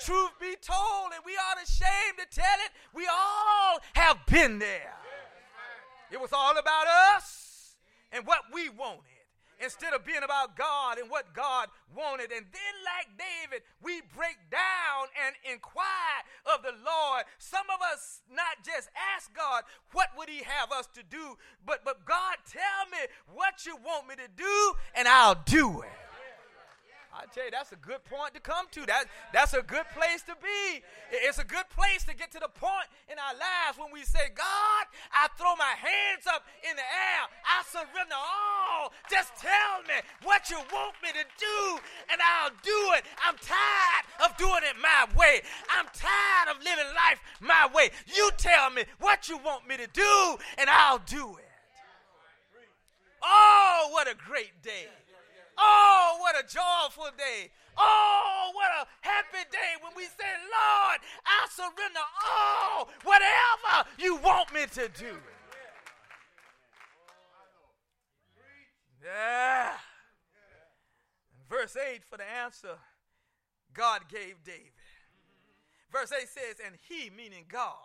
Truth 0.00 0.32
be 0.40 0.54
told, 0.60 1.12
and 1.14 1.22
we 1.24 1.32
aren't 1.32 1.66
ashamed 1.66 2.18
to 2.18 2.40
tell 2.40 2.58
it, 2.66 2.72
we 2.94 3.06
all 3.06 3.78
have 3.94 4.18
been 4.26 4.58
there. 4.58 4.92
It 6.12 6.20
was 6.20 6.32
all 6.32 6.58
about 6.58 6.86
us 7.16 7.76
and 8.12 8.26
what 8.26 8.42
we 8.52 8.68
wanted 8.68 9.00
instead 9.62 9.94
of 9.94 10.04
being 10.04 10.22
about 10.22 10.56
God 10.56 10.98
and 10.98 11.08
what 11.08 11.32
God 11.32 11.68
wanted. 11.96 12.32
And 12.32 12.44
then, 12.52 12.74
like 12.84 13.16
David, 13.16 13.62
we 13.80 14.02
break 14.14 14.36
down 14.50 15.08
and 15.24 15.34
inquire 15.50 16.20
of 16.52 16.62
the 16.62 16.74
Lord. 16.84 17.24
Some 17.38 17.64
of 17.72 17.80
us 17.80 18.20
not 18.28 18.60
just 18.66 18.90
ask 19.16 19.32
God, 19.34 19.62
what 19.92 20.08
would 20.18 20.28
He 20.28 20.42
have 20.42 20.72
us 20.72 20.88
to 20.94 21.02
do, 21.02 21.38
but, 21.64 21.84
but 21.84 22.04
God, 22.04 22.36
tell 22.50 22.90
me 22.90 23.06
what 23.32 23.64
you 23.64 23.76
want 23.76 24.08
me 24.08 24.16
to 24.16 24.28
do, 24.36 24.72
and 24.94 25.08
I'll 25.08 25.40
do 25.46 25.80
it. 25.80 25.88
I 27.14 27.26
tell 27.32 27.44
you, 27.44 27.50
that's 27.50 27.72
a 27.72 27.76
good 27.76 28.02
point 28.04 28.34
to 28.34 28.40
come 28.40 28.66
to. 28.72 28.86
That, 28.86 29.04
that's 29.32 29.52
a 29.52 29.62
good 29.62 29.84
place 29.94 30.22
to 30.22 30.34
be. 30.42 30.82
It's 31.32 31.40
a 31.40 31.44
good 31.48 31.64
place 31.72 32.04
to 32.04 32.14
get 32.14 32.30
to 32.32 32.40
the 32.40 32.52
point 32.60 32.92
in 33.08 33.16
our 33.16 33.32
lives 33.32 33.80
when 33.80 33.88
we 33.88 34.04
say, 34.04 34.28
God, 34.36 34.84
I 35.16 35.32
throw 35.40 35.56
my 35.56 35.72
hands 35.80 36.28
up 36.28 36.44
in 36.60 36.76
the 36.76 36.84
air. 36.84 37.24
I 37.48 37.64
surrender 37.64 38.20
all. 38.20 38.92
Just 39.08 39.32
tell 39.40 39.80
me 39.88 39.96
what 40.24 40.50
you 40.50 40.58
want 40.68 40.92
me 41.02 41.08
to 41.08 41.24
do, 41.40 41.80
and 42.12 42.20
I'll 42.20 42.52
do 42.60 42.80
it. 43.00 43.08
I'm 43.24 43.40
tired 43.40 44.04
of 44.28 44.36
doing 44.36 44.60
it 44.60 44.76
my 44.76 45.08
way. 45.16 45.40
I'm 45.72 45.86
tired 45.96 46.54
of 46.54 46.62
living 46.62 46.92
life 46.92 47.24
my 47.40 47.66
way. 47.72 47.88
You 48.14 48.30
tell 48.36 48.68
me 48.68 48.84
what 49.00 49.30
you 49.30 49.38
want 49.38 49.66
me 49.66 49.78
to 49.78 49.86
do, 49.86 50.36
and 50.58 50.68
I'll 50.68 51.00
do 51.00 51.38
it. 51.40 51.48
Oh, 53.22 53.88
what 53.90 54.06
a 54.06 54.14
great 54.28 54.60
day. 54.62 54.84
Oh, 55.56 56.18
what 56.20 56.36
a 56.36 56.42
joyful 56.42 57.08
day. 57.16 57.48
Oh, 57.78 58.50
what 58.54 58.70
a 58.82 58.86
happy 59.00 59.48
day 59.50 59.76
when 59.82 59.92
we 59.96 60.04
say, 60.04 60.32
Lord, 60.42 61.00
I 61.26 61.46
surrender 61.50 62.06
all, 62.28 62.88
whatever 63.04 63.88
you 63.98 64.16
want 64.16 64.52
me 64.52 64.66
to 64.66 64.88
do. 64.88 65.16
Yeah. 69.04 69.72
Verse 71.50 71.76
8 71.76 72.02
for 72.08 72.16
the 72.16 72.24
answer 72.44 72.78
God 73.74 74.02
gave 74.08 74.42
David. 74.44 74.72
Verse 75.90 76.12
8 76.12 76.28
says, 76.28 76.56
And 76.64 76.76
he, 76.88 77.10
meaning 77.10 77.44
God, 77.48 77.76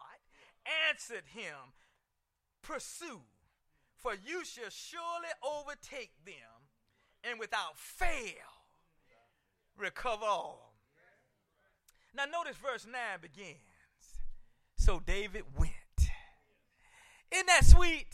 answered 0.89 1.23
him, 1.33 1.73
Pursue, 2.61 3.21
for 3.95 4.13
you 4.13 4.45
shall 4.45 4.69
surely 4.69 5.29
overtake 5.43 6.11
them 6.25 6.69
and 7.23 7.39
without 7.39 7.77
fail 7.77 8.56
recover 9.77 10.25
all. 10.25 10.73
Now, 12.15 12.25
notice 12.25 12.57
verse 12.57 12.85
9 12.85 12.93
begins. 13.21 13.57
So 14.77 15.01
David 15.05 15.43
went. 15.57 15.73
Isn't 17.31 17.47
that 17.47 17.65
sweet? 17.65 18.07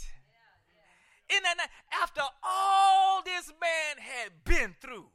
Isn't 1.30 1.44
that 1.44 1.70
after 2.02 2.22
all 2.44 3.22
this 3.24 3.48
man 3.62 3.98
had 3.98 4.32
been 4.44 4.76
through, 4.82 5.06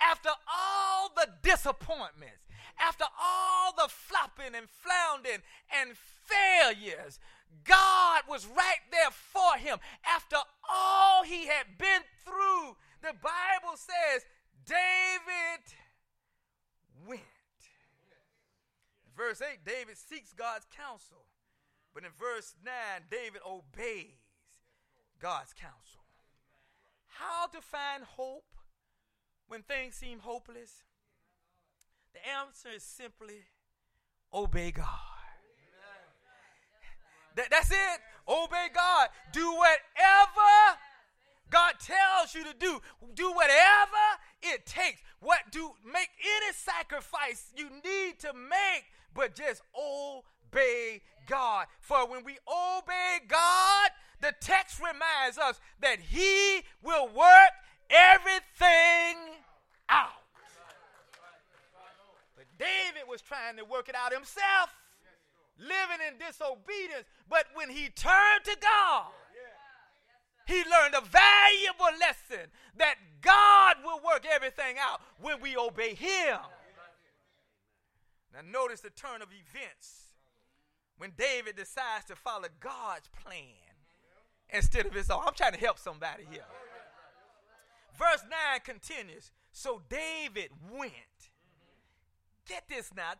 after 0.00 0.30
all 0.52 1.10
the 1.14 1.28
disappointments, 1.42 2.46
after 2.78 3.04
all 3.20 3.72
the 3.76 3.88
flopping 3.88 4.54
and 4.54 4.68
floundering 4.68 5.42
and 5.80 5.90
failures, 6.26 7.18
God 7.64 8.22
was 8.28 8.46
right 8.46 8.80
there 8.90 9.10
for 9.10 9.56
him. 9.58 9.78
After 10.06 10.36
all 10.68 11.24
he 11.24 11.46
had 11.46 11.78
been 11.78 12.02
through, 12.24 12.76
the 13.02 13.14
Bible 13.22 13.76
says 13.76 14.24
David 14.70 15.64
went. 17.06 17.20
Verse 19.16 19.42
8, 19.42 19.58
David 19.66 19.96
seeks 19.98 20.32
God's 20.32 20.66
counsel. 20.74 21.24
But 21.92 22.04
in 22.04 22.10
verse 22.18 22.54
9, 22.64 22.72
David 23.10 23.40
obeys 23.44 24.14
God's 25.20 25.52
counsel. 25.52 26.00
How 27.08 27.46
to 27.48 27.60
find 27.60 28.04
hope 28.04 28.54
when 29.48 29.62
things 29.62 29.96
seem 29.96 30.20
hopeless? 30.20 30.84
The 32.14 32.20
answer 32.28 32.68
is 32.74 32.82
simply 32.82 33.42
obey 34.32 34.70
God. 34.70 34.86
That, 37.36 37.48
that's 37.50 37.70
it. 37.70 38.00
Obey 38.28 38.68
God. 38.74 39.08
Do 39.32 39.54
whatever 39.54 40.78
God 41.50 41.74
tells 41.80 42.34
you 42.34 42.44
to 42.44 42.54
do. 42.58 42.80
Do 43.14 43.32
whatever 43.32 44.04
it 44.42 44.66
takes. 44.66 45.00
What 45.20 45.40
do 45.50 45.72
make 45.84 46.08
any 46.20 46.52
sacrifice 46.54 47.52
you 47.56 47.68
need 47.84 48.18
to 48.20 48.32
make, 48.32 48.84
but 49.14 49.34
just 49.34 49.62
obey 49.76 51.02
God. 51.26 51.66
For 51.80 52.06
when 52.08 52.24
we 52.24 52.38
obey 52.48 53.18
God, 53.28 53.90
the 54.20 54.34
text 54.40 54.80
reminds 54.80 55.38
us 55.38 55.60
that 55.80 55.98
He 56.00 56.62
will 56.82 57.06
work 57.06 57.52
everything 57.90 59.16
out. 59.88 60.10
But 62.36 62.46
David 62.58 63.08
was 63.08 63.20
trying 63.20 63.56
to 63.56 63.64
work 63.64 63.88
it 63.88 63.94
out 63.94 64.12
himself, 64.12 64.74
living 65.58 66.00
in 66.08 66.18
disobedience. 66.18 67.04
But 67.28 67.46
when 67.54 67.68
he 67.68 67.88
turned 67.90 68.44
to 68.44 68.56
God, 68.60 69.12
he 70.50 70.56
learned 70.68 70.94
a 70.94 71.00
valuable 71.00 71.98
lesson 72.00 72.50
that 72.76 72.96
God 73.20 73.76
will 73.84 74.00
work 74.04 74.26
everything 74.28 74.76
out 74.80 75.00
when 75.20 75.40
we 75.40 75.56
obey 75.56 75.94
Him. 75.94 76.38
Now, 78.34 78.40
notice 78.50 78.80
the 78.80 78.90
turn 78.90 79.22
of 79.22 79.28
events 79.28 80.10
when 80.98 81.12
David 81.16 81.56
decides 81.56 82.04
to 82.06 82.16
follow 82.16 82.48
God's 82.60 83.08
plan 83.24 83.70
instead 84.50 84.86
of 84.86 84.92
his 84.92 85.10
own. 85.10 85.22
I'm 85.26 85.34
trying 85.34 85.52
to 85.52 85.58
help 85.58 85.78
somebody 85.78 86.24
here. 86.30 86.44
Verse 87.98 88.22
9 88.22 88.60
continues 88.64 89.30
So 89.52 89.82
David 89.88 90.50
went. 90.72 90.92
Get 92.46 92.64
this 92.68 92.90
now. 92.96 93.12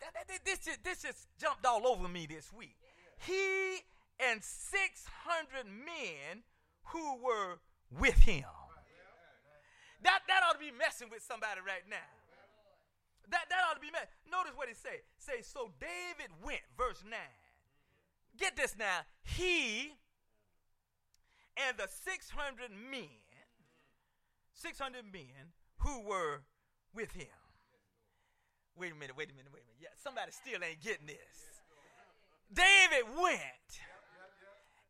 This 0.44 0.58
just, 0.58 0.82
this 0.82 1.02
just 1.02 1.28
jumped 1.40 1.64
all 1.64 1.86
over 1.86 2.08
me 2.08 2.26
this 2.26 2.52
week. 2.52 2.76
He 3.18 3.78
and 4.18 4.42
600 4.42 5.66
men 5.66 6.42
who 6.84 7.16
were 7.22 7.58
with 7.98 8.18
him. 8.20 8.44
That, 10.02 10.20
that 10.28 10.40
ought 10.48 10.54
to 10.54 10.58
be 10.58 10.72
messing 10.72 11.08
with 11.10 11.22
somebody 11.22 11.60
right 11.60 11.84
now. 11.88 12.08
That, 13.30 13.46
that 13.50 13.60
ought 13.68 13.74
to 13.74 13.80
be 13.80 13.92
messing. 13.92 14.08
Notice 14.30 14.52
what 14.56 14.68
he 14.68 14.74
say. 14.74 15.04
Say, 15.18 15.42
so 15.42 15.70
David 15.78 16.32
went, 16.42 16.64
verse 16.76 17.04
9. 17.04 17.14
Get 18.38 18.56
this 18.56 18.74
now. 18.78 19.04
He 19.22 19.92
and 21.68 21.76
the 21.76 21.86
600 21.88 22.70
men, 22.70 23.12
600 24.54 25.04
men 25.12 25.52
who 25.78 26.00
were 26.02 26.42
with 26.94 27.12
him. 27.12 27.26
Wait 28.76 28.92
a 28.92 28.94
minute, 28.94 29.16
wait 29.16 29.30
a 29.30 29.34
minute, 29.34 29.52
wait 29.52 29.62
a 29.62 29.68
minute. 29.68 29.82
Yeah, 29.82 29.94
somebody 30.02 30.32
still 30.32 30.62
ain't 30.64 30.80
getting 30.80 31.06
this. 31.06 31.60
David 32.52 33.06
went 33.14 33.70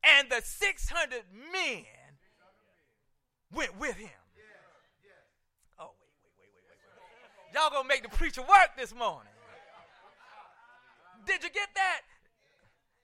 and 0.04 0.30
the 0.30 0.40
600 0.42 1.22
men 1.52 1.84
went 3.52 3.78
with 3.78 3.96
him. 3.96 4.08
Oh, 5.78 5.92
wait, 5.98 6.08
wait, 6.38 6.62
wait, 6.64 6.74
wait, 6.74 6.96
wait. 6.96 7.54
Y'all 7.54 7.70
gonna 7.70 7.88
make 7.88 8.02
the 8.02 8.08
preacher 8.08 8.42
work 8.42 8.76
this 8.76 8.94
morning. 8.94 9.32
Did 11.26 11.42
you 11.42 11.50
get 11.50 11.68
that? 11.74 12.02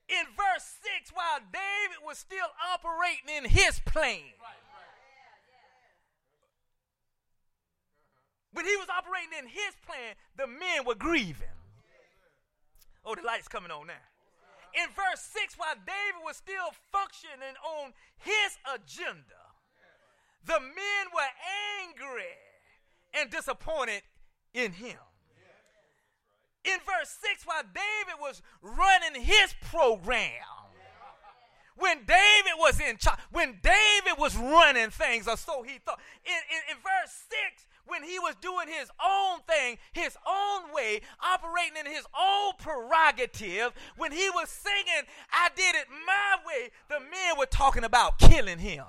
In 0.09 0.25
verse 0.37 0.65
6, 1.03 1.11
while 1.13 1.41
David 1.53 1.99
was 2.05 2.17
still 2.17 2.47
operating 2.73 3.29
in 3.37 3.45
his 3.51 3.81
plan, 3.81 4.23
when 8.53 8.65
he 8.65 8.77
was 8.77 8.89
operating 8.89 9.37
in 9.37 9.49
his 9.49 9.75
plan, 9.85 10.15
the 10.37 10.47
men 10.47 10.87
were 10.87 10.95
grieving. 10.95 11.49
Oh, 13.05 13.15
the 13.15 13.23
light's 13.23 13.49
coming 13.49 13.71
on 13.71 13.89
now. 13.89 13.95
In 14.75 14.89
verse 14.95 15.21
6, 15.21 15.59
while 15.59 15.75
David 15.75 16.25
was 16.25 16.37
still 16.37 16.73
functioning 16.93 17.57
on 17.65 17.93
his 18.19 18.59
agenda, 18.75 19.41
the 20.45 20.61
men 20.61 21.05
were 21.15 21.33
angry 21.83 22.37
and 23.15 23.31
disappointed 23.31 24.03
in 24.55 24.73
him. 24.73 24.99
In 26.65 26.79
verse 26.81 27.17
6, 27.23 27.47
while 27.47 27.63
David 27.63 28.21
was 28.21 28.43
running 28.61 29.23
his 29.23 29.55
program, 29.71 30.56
when 31.77 31.99
David 32.05 32.53
was 32.59 32.81
in 32.81 32.97
charge, 32.97 33.19
when 33.31 33.59
David 33.63 34.19
was 34.19 34.37
running 34.37 34.91
things, 34.91 35.29
or 35.29 35.37
so 35.37 35.63
he 35.63 35.79
thought. 35.85 36.01
In, 36.25 36.33
in, 36.33 36.77
in, 36.77 36.77
verse 36.77 37.13
6, 37.53 37.67
when 37.87 38.03
he 38.03 38.19
was 38.19 38.35
doing 38.41 38.69
his 38.69 38.91
own 39.05 39.41
thing, 39.47 39.79
his 39.93 40.17
own 40.27 40.73
way, 40.75 41.01
operating 41.23 41.79
in 41.79 41.87
his 41.87 42.07
own 42.19 42.53
prerogative, 42.59 43.73
when 43.97 44.11
he 44.11 44.29
was 44.31 44.49
singing, 44.49 45.07
I 45.33 45.49
did 45.55 45.75
it 45.77 45.87
my 46.07 46.37
way, 46.47 46.71
the 46.89 47.01
men 47.01 47.39
were 47.39 47.47
talking 47.47 47.85
about 47.85 48.19
killing 48.19 48.59
him. 48.59 48.85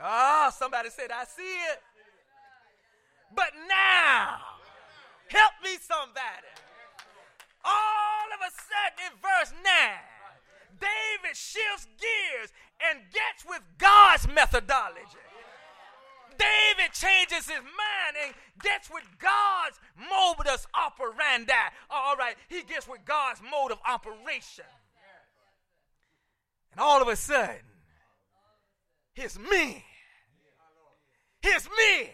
Ah, 0.00 0.48
oh, 0.48 0.56
somebody 0.56 0.90
said, 0.90 1.10
I 1.12 1.24
see 1.24 1.42
it. 1.42 1.82
But 3.34 3.52
now, 3.68 4.38
help 5.28 5.52
me, 5.62 5.78
somebody. 5.80 6.52
All 7.64 8.26
of 8.34 8.40
a 8.40 8.50
sudden, 8.50 8.98
in 9.06 9.12
verse 9.22 9.52
9, 9.62 10.82
David 10.82 11.36
shifts 11.36 11.86
gears 12.00 12.50
and 12.90 13.00
gets 13.12 13.46
with 13.46 13.62
God's 13.78 14.26
methodology. 14.52 15.18
David 16.38 16.92
changes 16.92 17.48
his 17.48 17.60
mind 17.60 18.16
and 18.24 18.34
gets 18.62 18.90
with 18.90 19.04
God's 19.18 19.78
modus 20.10 20.66
operandi. 20.74 21.52
All 21.90 22.16
right, 22.16 22.34
he 22.48 22.62
gets 22.62 22.88
with 22.88 23.04
God's 23.04 23.40
mode 23.42 23.70
of 23.70 23.78
operation. 23.86 24.64
And 26.72 26.80
all 26.80 27.02
of 27.02 27.08
a 27.08 27.16
sudden, 27.16 27.60
his 29.14 29.38
men, 29.38 29.82
his 31.42 31.68
men, 31.68 32.08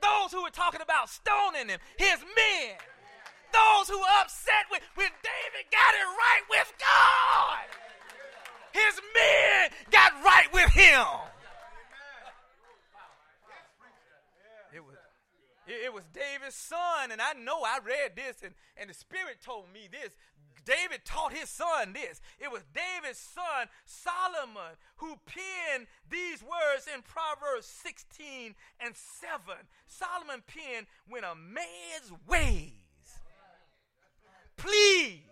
those 0.00 0.32
who 0.32 0.44
were 0.44 0.50
talking 0.50 0.80
about 0.80 1.10
stoning 1.10 1.68
him, 1.68 1.80
his 1.96 2.20
men, 2.20 2.76
those 3.52 3.88
who 3.88 3.98
were 3.98 4.14
upset 4.20 4.66
with 4.70 4.82
when 4.94 5.08
David 5.08 5.66
got 5.72 5.94
it 5.94 6.06
right 6.06 6.42
with 6.48 6.72
God. 6.78 7.66
His 8.72 9.00
men 9.14 9.70
got 9.90 10.12
right 10.24 10.46
with 10.52 10.70
him. 10.70 11.04
It 14.74 14.84
was, 14.84 14.96
it 15.68 15.92
was 15.92 16.04
David's 16.12 16.56
son, 16.56 17.12
and 17.12 17.20
I 17.20 17.32
know 17.34 17.62
I 17.62 17.78
read 17.84 18.16
this, 18.16 18.42
and, 18.42 18.54
and 18.76 18.90
the 18.90 18.94
Spirit 18.94 19.38
told 19.44 19.66
me 19.72 19.88
this. 19.90 20.10
David 20.64 21.04
taught 21.04 21.32
his 21.32 21.48
son 21.48 21.94
this. 21.94 22.20
It 22.38 22.52
was 22.52 22.62
David's 22.74 23.18
son, 23.18 23.68
Solomon, 23.86 24.76
who 24.96 25.16
penned 25.24 25.86
these 26.10 26.42
words 26.42 26.86
in 26.92 27.00
Proverbs 27.02 27.66
16 27.66 28.54
and 28.80 28.94
7. 28.94 29.40
Solomon 29.86 30.42
penned, 30.46 30.86
When 31.08 31.24
a 31.24 31.34
man's 31.34 32.12
ways 32.26 32.88
please 34.58 35.22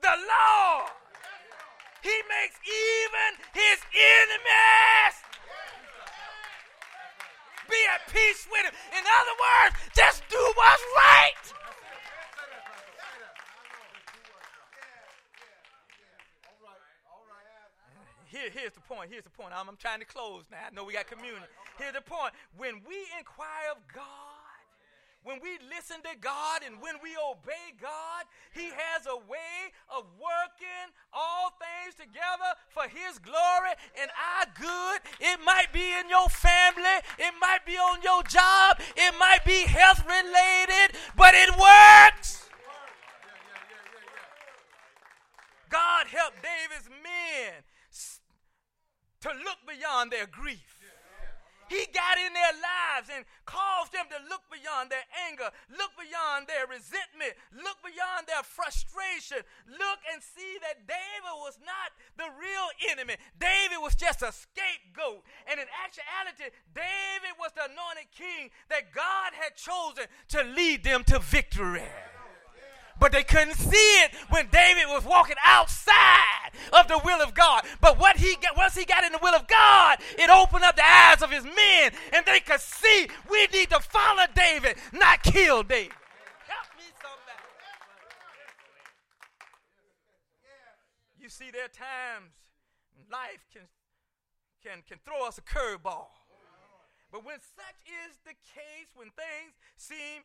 the 0.00 0.14
Lord. 0.14 0.92
He 2.02 2.14
makes 2.30 2.56
even 2.62 3.30
his 3.52 3.78
enemies 3.90 5.16
be 7.68 7.80
at 7.92 8.08
peace 8.12 8.48
with 8.50 8.64
him. 8.64 8.74
In 8.96 9.04
other 9.04 9.36
words, 9.36 9.76
just 9.94 10.24
do 10.28 10.40
what's 10.56 10.84
right. 10.96 11.44
Here, 18.28 18.50
here's 18.52 18.72
the 18.72 18.80
point. 18.80 19.10
Here's 19.10 19.24
the 19.24 19.30
point. 19.30 19.52
I'm, 19.56 19.68
I'm 19.68 19.76
trying 19.76 20.00
to 20.00 20.04
close 20.04 20.44
now. 20.50 20.58
I 20.66 20.74
know 20.74 20.84
we 20.84 20.92
got 20.92 21.06
communion. 21.06 21.40
Here's 21.78 21.94
the 21.94 22.02
point. 22.02 22.34
When 22.58 22.82
we 22.86 23.08
inquire 23.16 23.72
of 23.72 23.78
God, 23.94 24.27
when 25.28 25.40
we 25.42 25.60
listen 25.68 26.00
to 26.00 26.16
God 26.22 26.64
and 26.64 26.80
when 26.80 26.94
we 27.04 27.12
obey 27.20 27.76
God, 27.76 28.24
He 28.56 28.72
has 28.72 29.04
a 29.04 29.20
way 29.28 29.68
of 29.92 30.08
working 30.16 30.88
all 31.12 31.52
things 31.60 32.00
together 32.00 32.56
for 32.72 32.88
His 32.88 33.18
glory 33.18 33.76
and 34.00 34.08
our 34.16 34.48
good. 34.56 35.04
It 35.20 35.38
might 35.44 35.68
be 35.70 35.92
in 35.92 36.08
your 36.08 36.32
family, 36.32 37.04
it 37.18 37.34
might 37.38 37.66
be 37.66 37.76
on 37.76 38.00
your 38.00 38.22
job, 38.22 38.80
it 38.96 39.14
might 39.20 39.44
be 39.44 39.68
health 39.68 40.00
related, 40.08 40.96
but 41.14 41.34
it 41.34 41.52
works. 41.52 42.48
God 45.68 46.06
helped 46.06 46.40
David's 46.40 46.88
men 46.88 47.52
to 49.20 49.28
look 49.44 49.60
beyond 49.68 50.10
their 50.10 50.26
grief 50.26 50.77
he 51.68 51.86
got 51.92 52.16
in 52.18 52.32
their 52.32 52.56
lives 52.58 53.08
and 53.12 53.24
caused 53.44 53.92
them 53.92 54.08
to 54.08 54.18
look 54.28 54.44
beyond 54.50 54.90
their 54.90 55.04
anger, 55.28 55.48
look 55.72 55.92
beyond 55.96 56.48
their 56.48 56.66
resentment, 56.66 57.36
look 57.52 57.78
beyond 57.84 58.26
their 58.26 58.42
frustration, 58.42 59.44
look 59.68 60.00
and 60.12 60.20
see 60.20 60.56
that 60.64 60.88
David 60.88 61.34
was 61.44 61.60
not 61.62 61.92
the 62.16 62.28
real 62.36 62.68
enemy. 62.90 63.16
David 63.38 63.78
was 63.80 63.94
just 63.94 64.24
a 64.24 64.32
scapegoat. 64.32 65.22
And 65.46 65.60
in 65.60 65.68
actuality, 65.84 66.50
David 66.74 67.36
was 67.38 67.52
the 67.52 67.68
anointed 67.68 68.10
king 68.12 68.50
that 68.68 68.92
God 68.92 69.36
had 69.36 69.56
chosen 69.56 70.08
to 70.36 70.42
lead 70.56 70.84
them 70.84 71.04
to 71.12 71.18
victory 71.18 71.86
but 73.00 73.12
they 73.12 73.22
couldn't 73.22 73.56
see 73.56 74.02
it 74.04 74.12
when 74.30 74.48
David 74.50 74.84
was 74.88 75.04
walking 75.04 75.36
outside 75.44 76.50
of 76.72 76.88
the 76.88 77.00
will 77.04 77.22
of 77.22 77.34
God. 77.34 77.64
But 77.80 77.98
what 77.98 78.16
he 78.16 78.36
got, 78.36 78.56
once 78.56 78.76
he 78.76 78.84
got 78.84 79.04
in 79.04 79.12
the 79.12 79.18
will 79.22 79.34
of 79.34 79.46
God, 79.46 79.98
it 80.18 80.30
opened 80.30 80.64
up 80.64 80.76
the 80.76 80.86
eyes 80.86 81.22
of 81.22 81.30
his 81.30 81.44
men, 81.44 81.92
and 82.12 82.26
they 82.26 82.40
could 82.40 82.60
see 82.60 83.08
we 83.30 83.46
need 83.52 83.70
to 83.70 83.80
follow 83.80 84.24
David, 84.34 84.76
not 84.92 85.22
kill 85.22 85.62
David. 85.62 85.92
Help 86.46 86.66
me, 86.76 86.84
somebody. 87.00 87.18
You 91.20 91.28
see, 91.28 91.50
there 91.50 91.64
are 91.64 91.68
times 91.68 92.32
life 93.10 93.44
can 93.52 93.62
can 94.62 94.82
can 94.88 94.98
throw 95.04 95.26
us 95.26 95.38
a 95.38 95.42
curveball. 95.42 96.08
But 97.10 97.24
when 97.24 97.40
such 97.40 97.80
is 97.88 98.18
the 98.24 98.36
case, 98.52 98.92
when 98.94 99.08
things 99.16 99.56
seem 99.76 100.24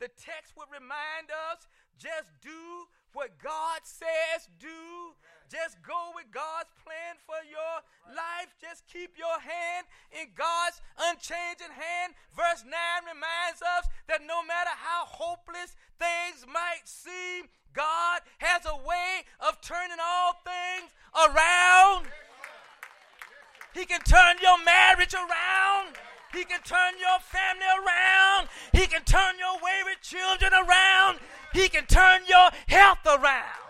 the 0.00 0.08
text 0.16 0.56
would 0.56 0.72
remind 0.72 1.28
us 1.52 1.68
just 2.00 2.32
do 2.40 2.88
what 3.12 3.36
God 3.38 3.84
says 3.84 4.48
do. 4.58 5.12
Just 5.52 5.82
go 5.82 6.14
with 6.14 6.30
God's 6.30 6.70
plan 6.80 7.18
for 7.26 7.42
your 7.44 7.82
life. 8.14 8.54
Just 8.62 8.86
keep 8.86 9.18
your 9.18 9.36
hand 9.40 9.84
in 10.14 10.32
God's 10.32 10.80
unchanging 10.96 11.74
hand. 11.74 12.14
Verse 12.32 12.64
9 12.64 12.72
reminds 13.04 13.60
us 13.60 13.90
that 14.08 14.22
no 14.24 14.40
matter 14.46 14.70
how 14.72 15.04
hopeless 15.04 15.76
things 15.98 16.46
might 16.46 16.86
seem, 16.86 17.50
God 17.74 18.22
has 18.38 18.64
a 18.64 18.78
way 18.78 19.26
of 19.42 19.60
turning 19.60 19.98
all 20.00 20.38
things 20.40 20.94
around. 21.12 22.06
He 23.74 23.84
can 23.84 24.00
turn 24.00 24.36
your 24.40 24.62
marriage 24.64 25.14
around. 25.14 25.98
He 26.32 26.44
can 26.44 26.60
turn 26.62 26.94
your 26.98 27.18
family 27.20 27.66
around. 27.66 28.48
He 28.72 28.86
can 28.86 29.02
turn 29.02 29.34
your 29.38 29.56
wayward 29.56 30.00
children 30.02 30.52
around. 30.52 31.18
He 31.52 31.68
can 31.68 31.86
turn 31.86 32.22
your 32.28 32.50
health 32.68 33.04
around. 33.06 33.60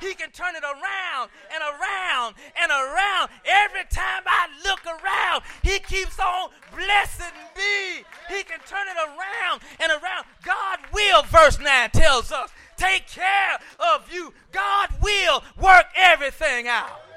He 0.00 0.14
can 0.14 0.30
turn 0.30 0.56
it 0.56 0.64
around 0.64 1.30
and 1.52 1.62
around 1.62 2.34
and 2.60 2.70
around. 2.70 3.30
Every 3.44 3.84
time 3.90 4.22
I 4.26 4.48
look 4.64 4.80
around, 4.86 5.42
He 5.62 5.78
keeps 5.78 6.18
on 6.18 6.48
blessing 6.74 7.36
me. 7.54 8.04
He 8.28 8.42
can 8.44 8.60
turn 8.66 8.86
it 8.88 8.96
around 8.96 9.60
and 9.78 9.92
around. 9.92 10.24
God 10.42 10.78
will, 10.92 11.22
verse 11.24 11.58
9 11.58 11.90
tells 11.90 12.32
us, 12.32 12.50
take 12.78 13.08
care 13.08 13.58
of 13.78 14.10
you. 14.10 14.32
God 14.52 14.88
will 15.02 15.44
work 15.60 15.86
everything 15.94 16.66
out. 16.66 17.09